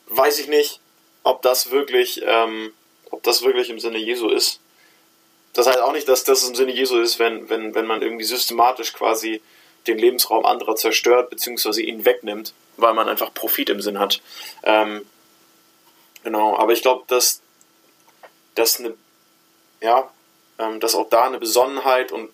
weiß 0.08 0.40
ich 0.40 0.48
nicht, 0.48 0.80
ob 1.24 1.44
das 1.44 1.70
wirklich, 1.70 2.24
ähm, 2.26 2.74
ob 3.12 3.22
das 3.22 3.44
wirklich 3.44 3.70
im 3.70 3.80
Sinne 3.80 4.00
Jesu 4.00 4.30
ist. 4.30 4.60
Das 5.54 5.68
heißt 5.68 5.80
auch 5.80 5.94
nicht, 5.94 6.10
dass 6.10 6.24
das 6.24 6.48
im 6.48 6.56
Sinne 6.56 6.72
Jesu 6.72 6.98
ist, 7.00 7.20
wenn, 7.20 7.48
wenn, 7.48 7.76
wenn 7.76 7.86
man 7.86 8.02
irgendwie 8.02 8.26
systematisch 8.26 8.92
quasi 8.94 9.42
den 9.88 9.98
Lebensraum 9.98 10.46
anderer 10.46 10.76
zerstört, 10.76 11.30
beziehungsweise 11.30 11.82
ihn 11.82 12.06
wegnimmt, 12.06 12.54
weil 12.78 12.94
man 12.94 13.10
einfach 13.10 13.34
Profit 13.34 13.70
im 13.70 13.82
Sinn 13.82 14.00
hat. 14.00 14.22
Ähm, 14.64 15.06
genau, 16.24 16.58
aber 16.58 16.74
ich 16.74 16.82
glaube, 16.82 17.04
dass, 17.08 17.42
dass 18.56 18.80
eine, 18.80 18.96
ja, 19.82 20.10
ähm, 20.60 20.80
dass 20.80 20.96
auch 20.96 21.10
da 21.10 21.26
eine 21.26 21.40
Besonnenheit 21.40 22.12
und 22.12 22.34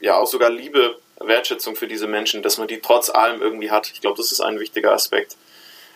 ja 0.00 0.18
auch 0.18 0.26
sogar 0.26 0.50
Liebe, 0.50 0.98
Wertschätzung 1.18 1.76
für 1.76 1.86
diese 1.86 2.06
Menschen, 2.06 2.42
dass 2.42 2.58
man 2.58 2.68
die 2.68 2.80
trotz 2.80 3.08
allem 3.08 3.40
irgendwie 3.40 3.70
hat. 3.70 3.90
Ich 3.92 4.00
glaube, 4.00 4.16
das 4.16 4.32
ist 4.32 4.40
ein 4.40 4.58
wichtiger 4.58 4.92
Aspekt. 4.92 5.36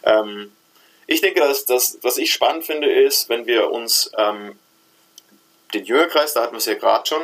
Ähm, 0.05 0.53
ich 1.07 1.21
denke, 1.21 1.41
dass 1.41 1.65
das, 1.65 1.99
was 2.03 2.17
ich 2.17 2.33
spannend 2.33 2.65
finde, 2.65 2.91
ist, 2.91 3.29
wenn 3.29 3.47
wir 3.47 3.71
uns 3.71 4.11
ähm, 4.17 4.59
den 5.75 5.85
Jüngerkreis, 5.85 6.35
da 6.35 6.43
hatten 6.43 6.55
wir 6.55 6.59
es 6.59 6.67
ja 6.67 6.75
gerade 6.75 7.07
schon, 7.07 7.23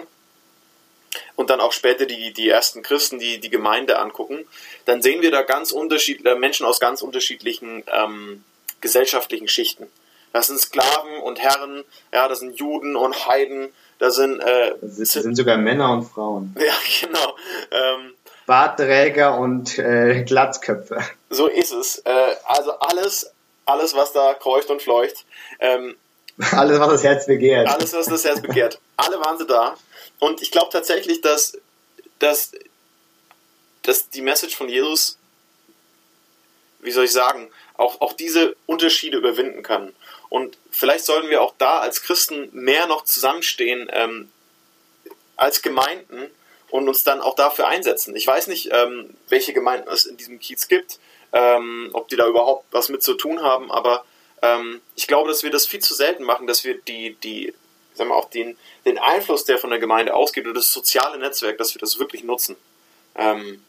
und 1.37 1.51
dann 1.51 1.61
auch 1.61 1.73
später 1.73 2.07
die, 2.07 2.33
die 2.33 2.49
ersten 2.49 2.83
Christen, 2.83 3.19
die 3.19 3.39
die 3.39 3.51
Gemeinde 3.51 3.99
angucken, 3.99 4.47
dann 4.85 5.03
sehen 5.03 5.23
wir 5.23 5.31
da 5.31 5.43
ganz 5.43 5.73
unterschiedliche 5.73 6.37
Menschen 6.37 6.67
aus 6.67 6.81
ganz 6.81 7.03
unterschiedlichen 7.03 7.85
ähm, 7.93 8.45
gesellschaftlichen 8.81 9.49
Schichten. 9.49 9.87
Das 10.33 10.47
sind 10.47 10.59
Sklaven 10.59 11.19
und 11.23 11.41
Herren, 11.41 11.85
ja, 12.13 12.27
das 12.29 12.41
sind 12.41 12.59
Juden 12.59 12.97
und 12.97 13.29
Heiden, 13.29 13.69
da 13.99 14.11
sind, 14.11 14.41
äh, 14.41 14.75
das 14.81 15.13
sind 15.13 15.37
sogar 15.37 15.57
Männer 15.59 15.93
und 15.93 16.05
Frauen. 16.05 16.57
Ja, 16.59 16.75
genau. 17.01 17.37
Ähm, 17.71 18.15
Bartträger 18.47 19.39
und 19.39 19.79
äh, 19.79 20.25
Glatzköpfe. 20.25 20.99
So 21.31 21.47
ist 21.47 21.73
es. 21.73 21.99
Äh, 21.99 22.11
also 22.45 22.73
alles, 22.81 23.33
alles, 23.67 23.95
was 23.95 24.13
da 24.13 24.35
kreucht 24.35 24.71
und 24.71 24.83
fleucht. 24.83 25.25
Ähm, 25.61 25.97
alles, 26.51 26.81
was 26.81 26.89
das 26.89 27.05
Herz 27.05 27.27
begehrt. 27.27 27.69
Alles, 27.69 27.93
was 27.93 28.07
das 28.07 28.25
Herz 28.25 28.41
begehrt. 28.41 28.81
Alle 28.97 29.21
waren 29.21 29.39
sie 29.39 29.47
da. 29.47 29.75
Und 30.23 30.41
ich 30.41 30.53
glaube 30.53 30.71
tatsächlich, 30.71 31.21
dass, 31.21 31.59
dass, 32.21 32.53
dass 33.83 34.09
die 34.09 34.23
Message 34.23 34.55
von 34.55 34.69
Jesus, 34.69 35.19
wie 36.79 36.93
soll 36.93 37.07
ich 37.07 37.13
sagen, 37.13 37.51
auch, 37.75 38.01
auch 38.01 38.13
diese 38.13 38.55
Unterschiede 38.67 39.19
überwinden 39.19 39.65
kann. 39.65 39.93
Und 40.29 40.59
vielleicht 40.71 41.07
sollten 41.07 41.29
wir 41.29 41.43
auch 41.43 41.55
da 41.59 41.81
als 41.81 42.03
Christen 42.03 42.51
mehr 42.53 42.87
noch 42.87 43.03
zusammenstehen 43.03 43.91
ähm, 43.93 44.31
als 45.35 45.61
Gemeinden 45.61 46.31
und 46.71 46.87
uns 46.87 47.03
dann 47.03 47.21
auch 47.21 47.35
dafür 47.35 47.67
einsetzen. 47.67 48.15
Ich 48.15 48.29
weiß 48.29 48.47
nicht, 48.47 48.69
ähm, 48.71 49.17
welche 49.29 49.53
Gemeinden 49.53 49.89
es 49.89 50.07
in 50.07 50.19
diesem 50.19 50.39
Kiez 50.39 50.69
gibt, 50.69 51.01
ähm, 51.33 51.91
ob 51.95 52.07
die 52.07 52.17
da 52.17 52.29
überhaupt 52.29 52.67
was 52.71 52.91
mit 52.91 53.03
zu 53.03 53.15
tun 53.15 53.43
haben, 53.43 53.73
aber 53.73 54.05
ähm, 54.41 54.83
ich 54.95 55.09
glaube, 55.09 55.29
dass 55.31 55.43
wir 55.43 55.51
das 55.51 55.67
viel 55.67 55.81
zu 55.81 55.95
selten 55.95 56.23
machen, 56.23 56.47
dass 56.47 56.63
wir 56.63 56.79
die, 56.81 57.17
die 57.25 57.55
sagen 57.95 58.11
wir, 58.11 58.17
auch 58.17 58.31
den, 58.31 58.57
den 58.85 58.99
Einfluss, 58.99 59.45
der 59.45 59.59
von 59.59 59.71
der 59.71 59.79
Gemeinde 59.79 60.15
ausgeht, 60.15 60.45
oder 60.45 60.55
das 60.55 60.73
soziale 60.73 61.19
Netzwerk, 61.19 61.59
dass 61.59 61.75
wir 61.75 61.81
das 61.81 61.99
wirklich 61.99 62.25
nutzen. 62.25 62.57
Ähm, 63.15 63.63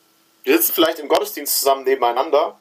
wir 0.44 0.58
sitzen 0.58 0.74
vielleicht 0.74 1.00
im 1.00 1.08
Gottesdienst 1.08 1.60
zusammen 1.60 1.84
nebeneinander, 1.84 2.58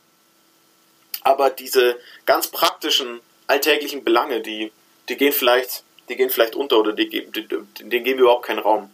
aber 1.23 1.51
diese 1.51 1.97
ganz 2.27 2.49
praktischen, 2.49 3.21
alltäglichen 3.47 4.05
Belange, 4.05 4.41
die, 4.41 4.73
die 5.09 5.17
gehen 5.17 5.33
vielleicht, 5.33 5.85
die 6.09 6.17
gehen 6.17 6.31
vielleicht 6.31 6.57
unter 6.57 6.79
oder 6.79 6.93
die, 6.93 7.09
die, 7.09 7.27
denen 7.31 8.05
geben 8.05 8.19
wir 8.19 8.25
überhaupt 8.25 8.47
keinen 8.47 8.59
Raum. 8.59 8.91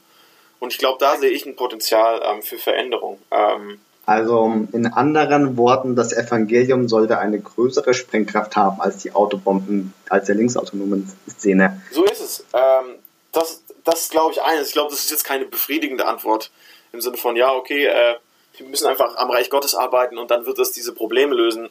Und 0.61 0.73
ich 0.73 0.79
glaube, 0.79 0.99
da 0.99 1.17
sehe 1.17 1.31
ich 1.31 1.47
ein 1.47 1.57
Potenzial 1.57 2.21
ähm, 2.25 2.43
für 2.43 2.59
Veränderung. 2.59 3.21
Ähm, 3.31 3.81
also 4.09 4.51
in 4.73 4.87
anderen 4.87 5.59
Worten, 5.59 5.95
das 5.95 6.15
Evangelium 6.15 6.89
sollte 6.89 7.19
eine 7.19 7.39
größere 7.39 7.93
Sprengkraft 7.93 8.57
haben 8.57 8.81
als 8.81 8.97
die 8.97 9.13
Autobomben, 9.13 9.93
als 10.09 10.27
der 10.27 10.35
linksautonomen 10.35 11.13
Szene. 11.29 11.83
So 11.93 12.05
ist 12.05 12.18
es. 12.29 12.45
Ähm, 12.53 12.97
das, 13.33 13.63
das 13.85 14.03
ist, 14.03 14.11
glaube 14.11 14.33
ich, 14.33 14.43
eines. 14.43 14.69
Ich 14.69 14.73
glaube, 14.73 14.91
das 14.91 15.01
ist 15.01 15.11
jetzt 15.11 15.25
keine 15.25 15.45
befriedigende 15.45 16.07
Antwort 16.07 16.51
im 16.93 17.01
Sinne 17.01 17.17
von, 17.17 17.37
ja, 17.37 17.53
okay, 17.53 17.87
äh, 17.87 18.17
wir 18.57 18.67
müssen 18.67 18.87
einfach 18.87 19.17
am 19.17 19.31
Reich 19.31 19.51
Gottes 19.51 19.75
arbeiten 19.75 20.19
und 20.19 20.31
dann 20.31 20.47
wird 20.47 20.59
das 20.59 20.73
diese 20.73 20.95
Probleme 20.95 21.35
lösen. 21.35 21.67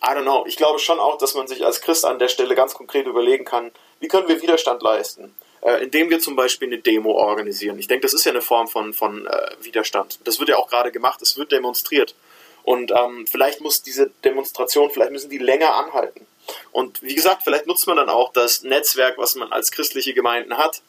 I 0.00 0.10
don't 0.10 0.22
know. 0.22 0.44
Ich 0.46 0.56
glaube 0.56 0.78
schon 0.78 1.00
auch, 1.00 1.18
dass 1.18 1.34
man 1.34 1.48
sich 1.48 1.64
als 1.66 1.80
Christ 1.80 2.04
an 2.04 2.18
der 2.18 2.28
Stelle 2.28 2.54
ganz 2.54 2.74
konkret 2.74 3.06
überlegen 3.06 3.44
kann, 3.44 3.72
wie 4.00 4.08
können 4.08 4.28
wir 4.28 4.40
Widerstand 4.40 4.82
leisten? 4.82 5.34
äh, 5.62 5.82
indem 5.82 6.10
wir 6.10 6.20
zum 6.20 6.36
Beispiel 6.36 6.68
eine 6.68 6.78
Demo 6.78 7.12
organisieren. 7.12 7.78
Ich 7.78 7.88
denke, 7.88 8.02
das 8.02 8.14
ist 8.14 8.24
ja 8.24 8.32
eine 8.32 8.42
Form 8.42 8.68
von, 8.68 8.92
von 8.92 9.26
äh, 9.26 9.50
Widerstand. 9.62 10.20
Das 10.24 10.38
wird 10.38 10.48
ja 10.48 10.56
auch 10.56 10.68
gerade 10.68 10.92
gemacht, 10.92 11.20
es 11.22 11.36
wird 11.36 11.52
demonstriert. 11.52 12.14
Und 12.62 12.92
ähm, 12.92 13.26
vielleicht 13.26 13.60
muss 13.60 13.82
diese 13.82 14.10
Demonstration, 14.24 14.90
vielleicht 14.90 15.12
müssen 15.12 15.30
die 15.30 15.38
länger 15.38 15.74
anhalten. 15.74 16.26
Und 16.72 17.02
wie 17.02 17.14
gesagt, 17.14 17.42
vielleicht 17.44 17.66
nutzt 17.66 17.86
man 17.86 17.96
dann 17.96 18.08
auch 18.08 18.32
das 18.32 18.62
Netzwerk, 18.62 19.18
was 19.18 19.34
man 19.34 19.52
als 19.52 19.70
christliche 19.70 20.14
Gemeinden 20.14 20.56
hat, 20.56 20.82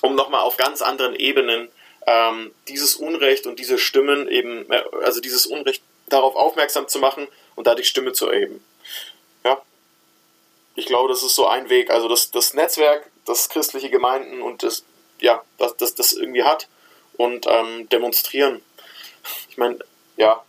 um 0.00 0.14
nochmal 0.14 0.40
auf 0.40 0.56
ganz 0.56 0.82
anderen 0.82 1.14
Ebenen 1.14 1.68
ähm, 2.06 2.52
dieses 2.68 2.96
Unrecht 2.96 3.46
und 3.46 3.58
diese 3.58 3.78
Stimmen 3.78 4.28
eben, 4.28 4.70
äh, 4.70 4.82
also 5.02 5.20
dieses 5.20 5.46
Unrecht 5.46 5.82
darauf 6.08 6.34
aufmerksam 6.34 6.88
zu 6.88 6.98
machen 6.98 7.28
und 7.54 7.66
da 7.66 7.74
die 7.74 7.84
Stimme 7.84 8.12
zu 8.12 8.28
erheben. 8.28 8.64
Ja, 9.44 9.62
ich 10.74 10.86
glaube, 10.86 11.08
das 11.08 11.22
ist 11.22 11.34
so 11.34 11.46
ein 11.46 11.68
Weg. 11.68 11.90
Also 11.90 12.08
das, 12.08 12.30
das 12.30 12.54
Netzwerk 12.54 13.10
das 13.24 13.48
christliche 13.48 13.90
Gemeinden 13.90 14.42
und 14.42 14.62
das, 14.62 14.84
ja, 15.20 15.42
das, 15.58 15.76
das, 15.76 15.94
das 15.94 16.12
irgendwie 16.12 16.42
hat 16.42 16.68
und 17.16 17.46
ähm, 17.48 17.88
demonstrieren. 17.88 18.62
Ich 19.48 19.56
meine, 19.56 19.78
ja, 20.16 20.42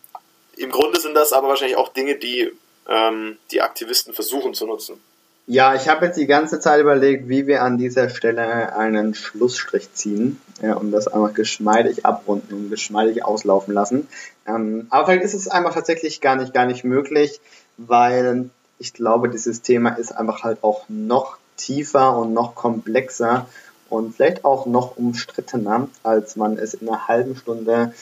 im 0.57 0.71
Grunde 0.71 0.99
sind 0.99 1.13
das 1.13 1.33
aber 1.33 1.49
wahrscheinlich 1.49 1.77
auch 1.77 1.89
Dinge, 1.89 2.15
die 2.15 2.51
ähm, 2.87 3.37
die 3.51 3.61
Aktivisten 3.61 4.13
versuchen 4.13 4.53
zu 4.53 4.65
nutzen. 4.65 5.01
Ja, 5.45 5.75
ich 5.75 5.89
habe 5.89 6.05
jetzt 6.05 6.17
die 6.17 6.25
ganze 6.25 6.61
Zeit 6.61 6.79
überlegt, 6.79 7.27
wie 7.27 7.47
wir 7.47 7.63
an 7.63 7.77
dieser 7.77 8.09
Stelle 8.09 8.77
einen 8.77 9.13
Schlussstrich 9.13 9.91
ziehen 9.93 10.39
ja, 10.61 10.75
und 10.75 10.91
das 10.91 11.09
einfach 11.09 11.33
geschmeidig 11.33 12.05
abrunden 12.05 12.53
und 12.53 12.69
geschmeidig 12.69 13.25
auslaufen 13.25 13.73
lassen. 13.73 14.07
Ähm, 14.47 14.87
aber 14.89 15.07
vielleicht 15.07 15.25
ist 15.25 15.33
es 15.33 15.49
einfach 15.49 15.73
tatsächlich 15.73 16.21
gar 16.21 16.37
nicht, 16.37 16.53
gar 16.53 16.65
nicht 16.65 16.85
möglich, 16.85 17.41
weil 17.75 18.49
ich 18.79 18.93
glaube, 18.93 19.27
dieses 19.27 19.61
Thema 19.61 19.89
ist 19.89 20.13
einfach 20.13 20.43
halt 20.43 20.63
auch 20.63 20.85
noch 20.87 21.37
tiefer 21.57 22.17
und 22.17 22.33
noch 22.33 22.55
komplexer 22.55 23.47
und 23.89 24.15
vielleicht 24.15 24.45
auch 24.45 24.65
noch 24.65 24.95
umstrittener, 24.95 25.89
als 26.03 26.37
man 26.37 26.57
es 26.57 26.73
in 26.73 26.87
einer 26.87 27.07
halben 27.09 27.35
Stunde 27.35 27.93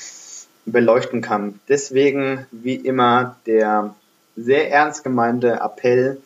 beleuchten 0.66 1.22
kann. 1.22 1.60
Deswegen, 1.68 2.46
wie 2.52 2.76
immer, 2.76 3.36
der 3.48 3.96
sehr 4.44 4.72
ernst 4.72 5.04
gemeinte 5.04 5.60
Appell, 5.62 6.22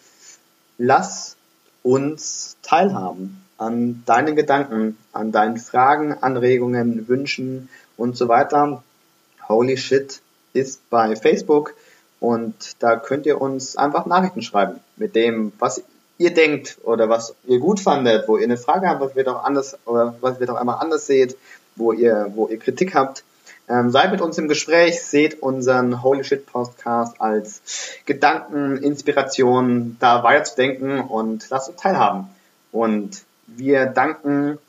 lass 0.78 1.36
uns 1.84 2.58
teilhaben 2.62 3.42
an 3.58 4.04
deinen 4.06 4.36
Gedanken, 4.36 4.98
an 5.14 5.32
deinen 5.32 5.58
Fragen, 5.58 6.14
Anregungen, 6.14 7.08
Wünschen 7.08 7.70
und 7.98 8.18
so 8.18 8.28
weiter. 8.28 8.84
Holy 9.48 9.78
Shit 9.78 10.22
ist 10.54 10.90
bei 10.90 11.16
Facebook 11.16 11.74
und 12.20 12.74
da 12.80 12.96
könnt 12.96 13.26
ihr 13.26 13.40
uns 13.40 13.78
einfach 13.78 14.06
Nachrichten 14.06 14.42
schreiben 14.42 14.80
mit 14.96 15.16
dem, 15.16 15.54
was 15.60 15.84
ihr 16.18 16.34
denkt 16.34 16.78
oder 16.84 17.10
was 17.10 17.36
ihr 17.46 17.60
gut 17.60 17.80
fandet, 17.80 18.28
wo 18.28 18.38
ihr 18.38 18.46
eine 18.46 18.58
Frage 18.58 18.88
habt, 18.88 19.02
was 19.02 19.16
wir 19.16 19.24
doch 19.24 19.44
anders 19.44 19.78
oder 19.86 20.16
was 20.22 20.40
wir 20.40 20.48
doch 20.48 20.56
einmal 20.56 20.80
anders 20.80 21.06
seht, 21.06 21.38
wo 21.76 21.92
ihr, 21.92 22.32
wo 22.36 22.48
ihr 22.48 22.58
Kritik 22.58 22.96
habt. 22.96 23.24
Ähm, 23.68 23.90
seid 23.90 24.12
mit 24.12 24.22
uns 24.22 24.38
im 24.38 24.48
Gespräch, 24.48 25.02
seht 25.02 25.42
unseren 25.42 26.04
Holy 26.04 26.24
Shit 26.24 26.46
Podcast 26.46 27.20
als 27.20 27.62
Gedanken, 28.06 28.78
Inspiration, 28.78 29.98
da 30.00 30.24
weiterzudenken 30.24 31.00
und 31.00 31.50
lasst 31.50 31.70
uns 31.70 31.82
teilhaben. 31.82 32.28
Und 32.72 33.24
wir 33.48 33.88
danken 33.88 34.60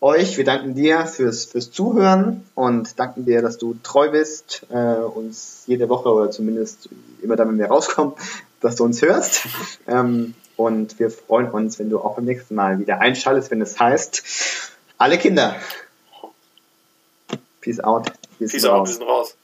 euch, 0.00 0.36
wir 0.36 0.44
danken 0.44 0.74
dir 0.74 1.06
fürs, 1.06 1.46
fürs 1.46 1.70
Zuhören 1.70 2.44
und 2.54 2.98
danken 2.98 3.24
dir, 3.24 3.40
dass 3.40 3.56
du 3.56 3.76
treu 3.82 4.10
bist, 4.10 4.66
äh, 4.70 4.76
uns 4.76 5.64
jede 5.66 5.88
Woche 5.88 6.10
oder 6.10 6.30
zumindest 6.30 6.88
immer 7.22 7.36
dann, 7.36 7.48
wenn 7.48 7.58
wir 7.58 7.68
rauskommen, 7.68 8.14
dass 8.60 8.76
du 8.76 8.84
uns 8.84 9.00
hörst. 9.00 9.46
Ähm, 9.86 10.34
und 10.56 10.98
wir 10.98 11.10
freuen 11.10 11.50
uns, 11.50 11.78
wenn 11.78 11.90
du 11.90 12.00
auch 12.00 12.16
beim 12.16 12.24
nächsten 12.24 12.54
Mal 12.54 12.78
wieder 12.78 13.00
einschaltest, 13.00 13.50
wenn 13.50 13.60
es 13.60 13.78
heißt, 13.78 14.22
alle 14.98 15.18
Kinder. 15.18 15.56
Peace 17.60 17.80
out. 17.80 18.12
Peace, 18.38 18.52
Peace 18.52 18.64
out, 18.64 18.86
wir 18.86 18.92
sind 18.92 19.02
raus. 19.02 19.36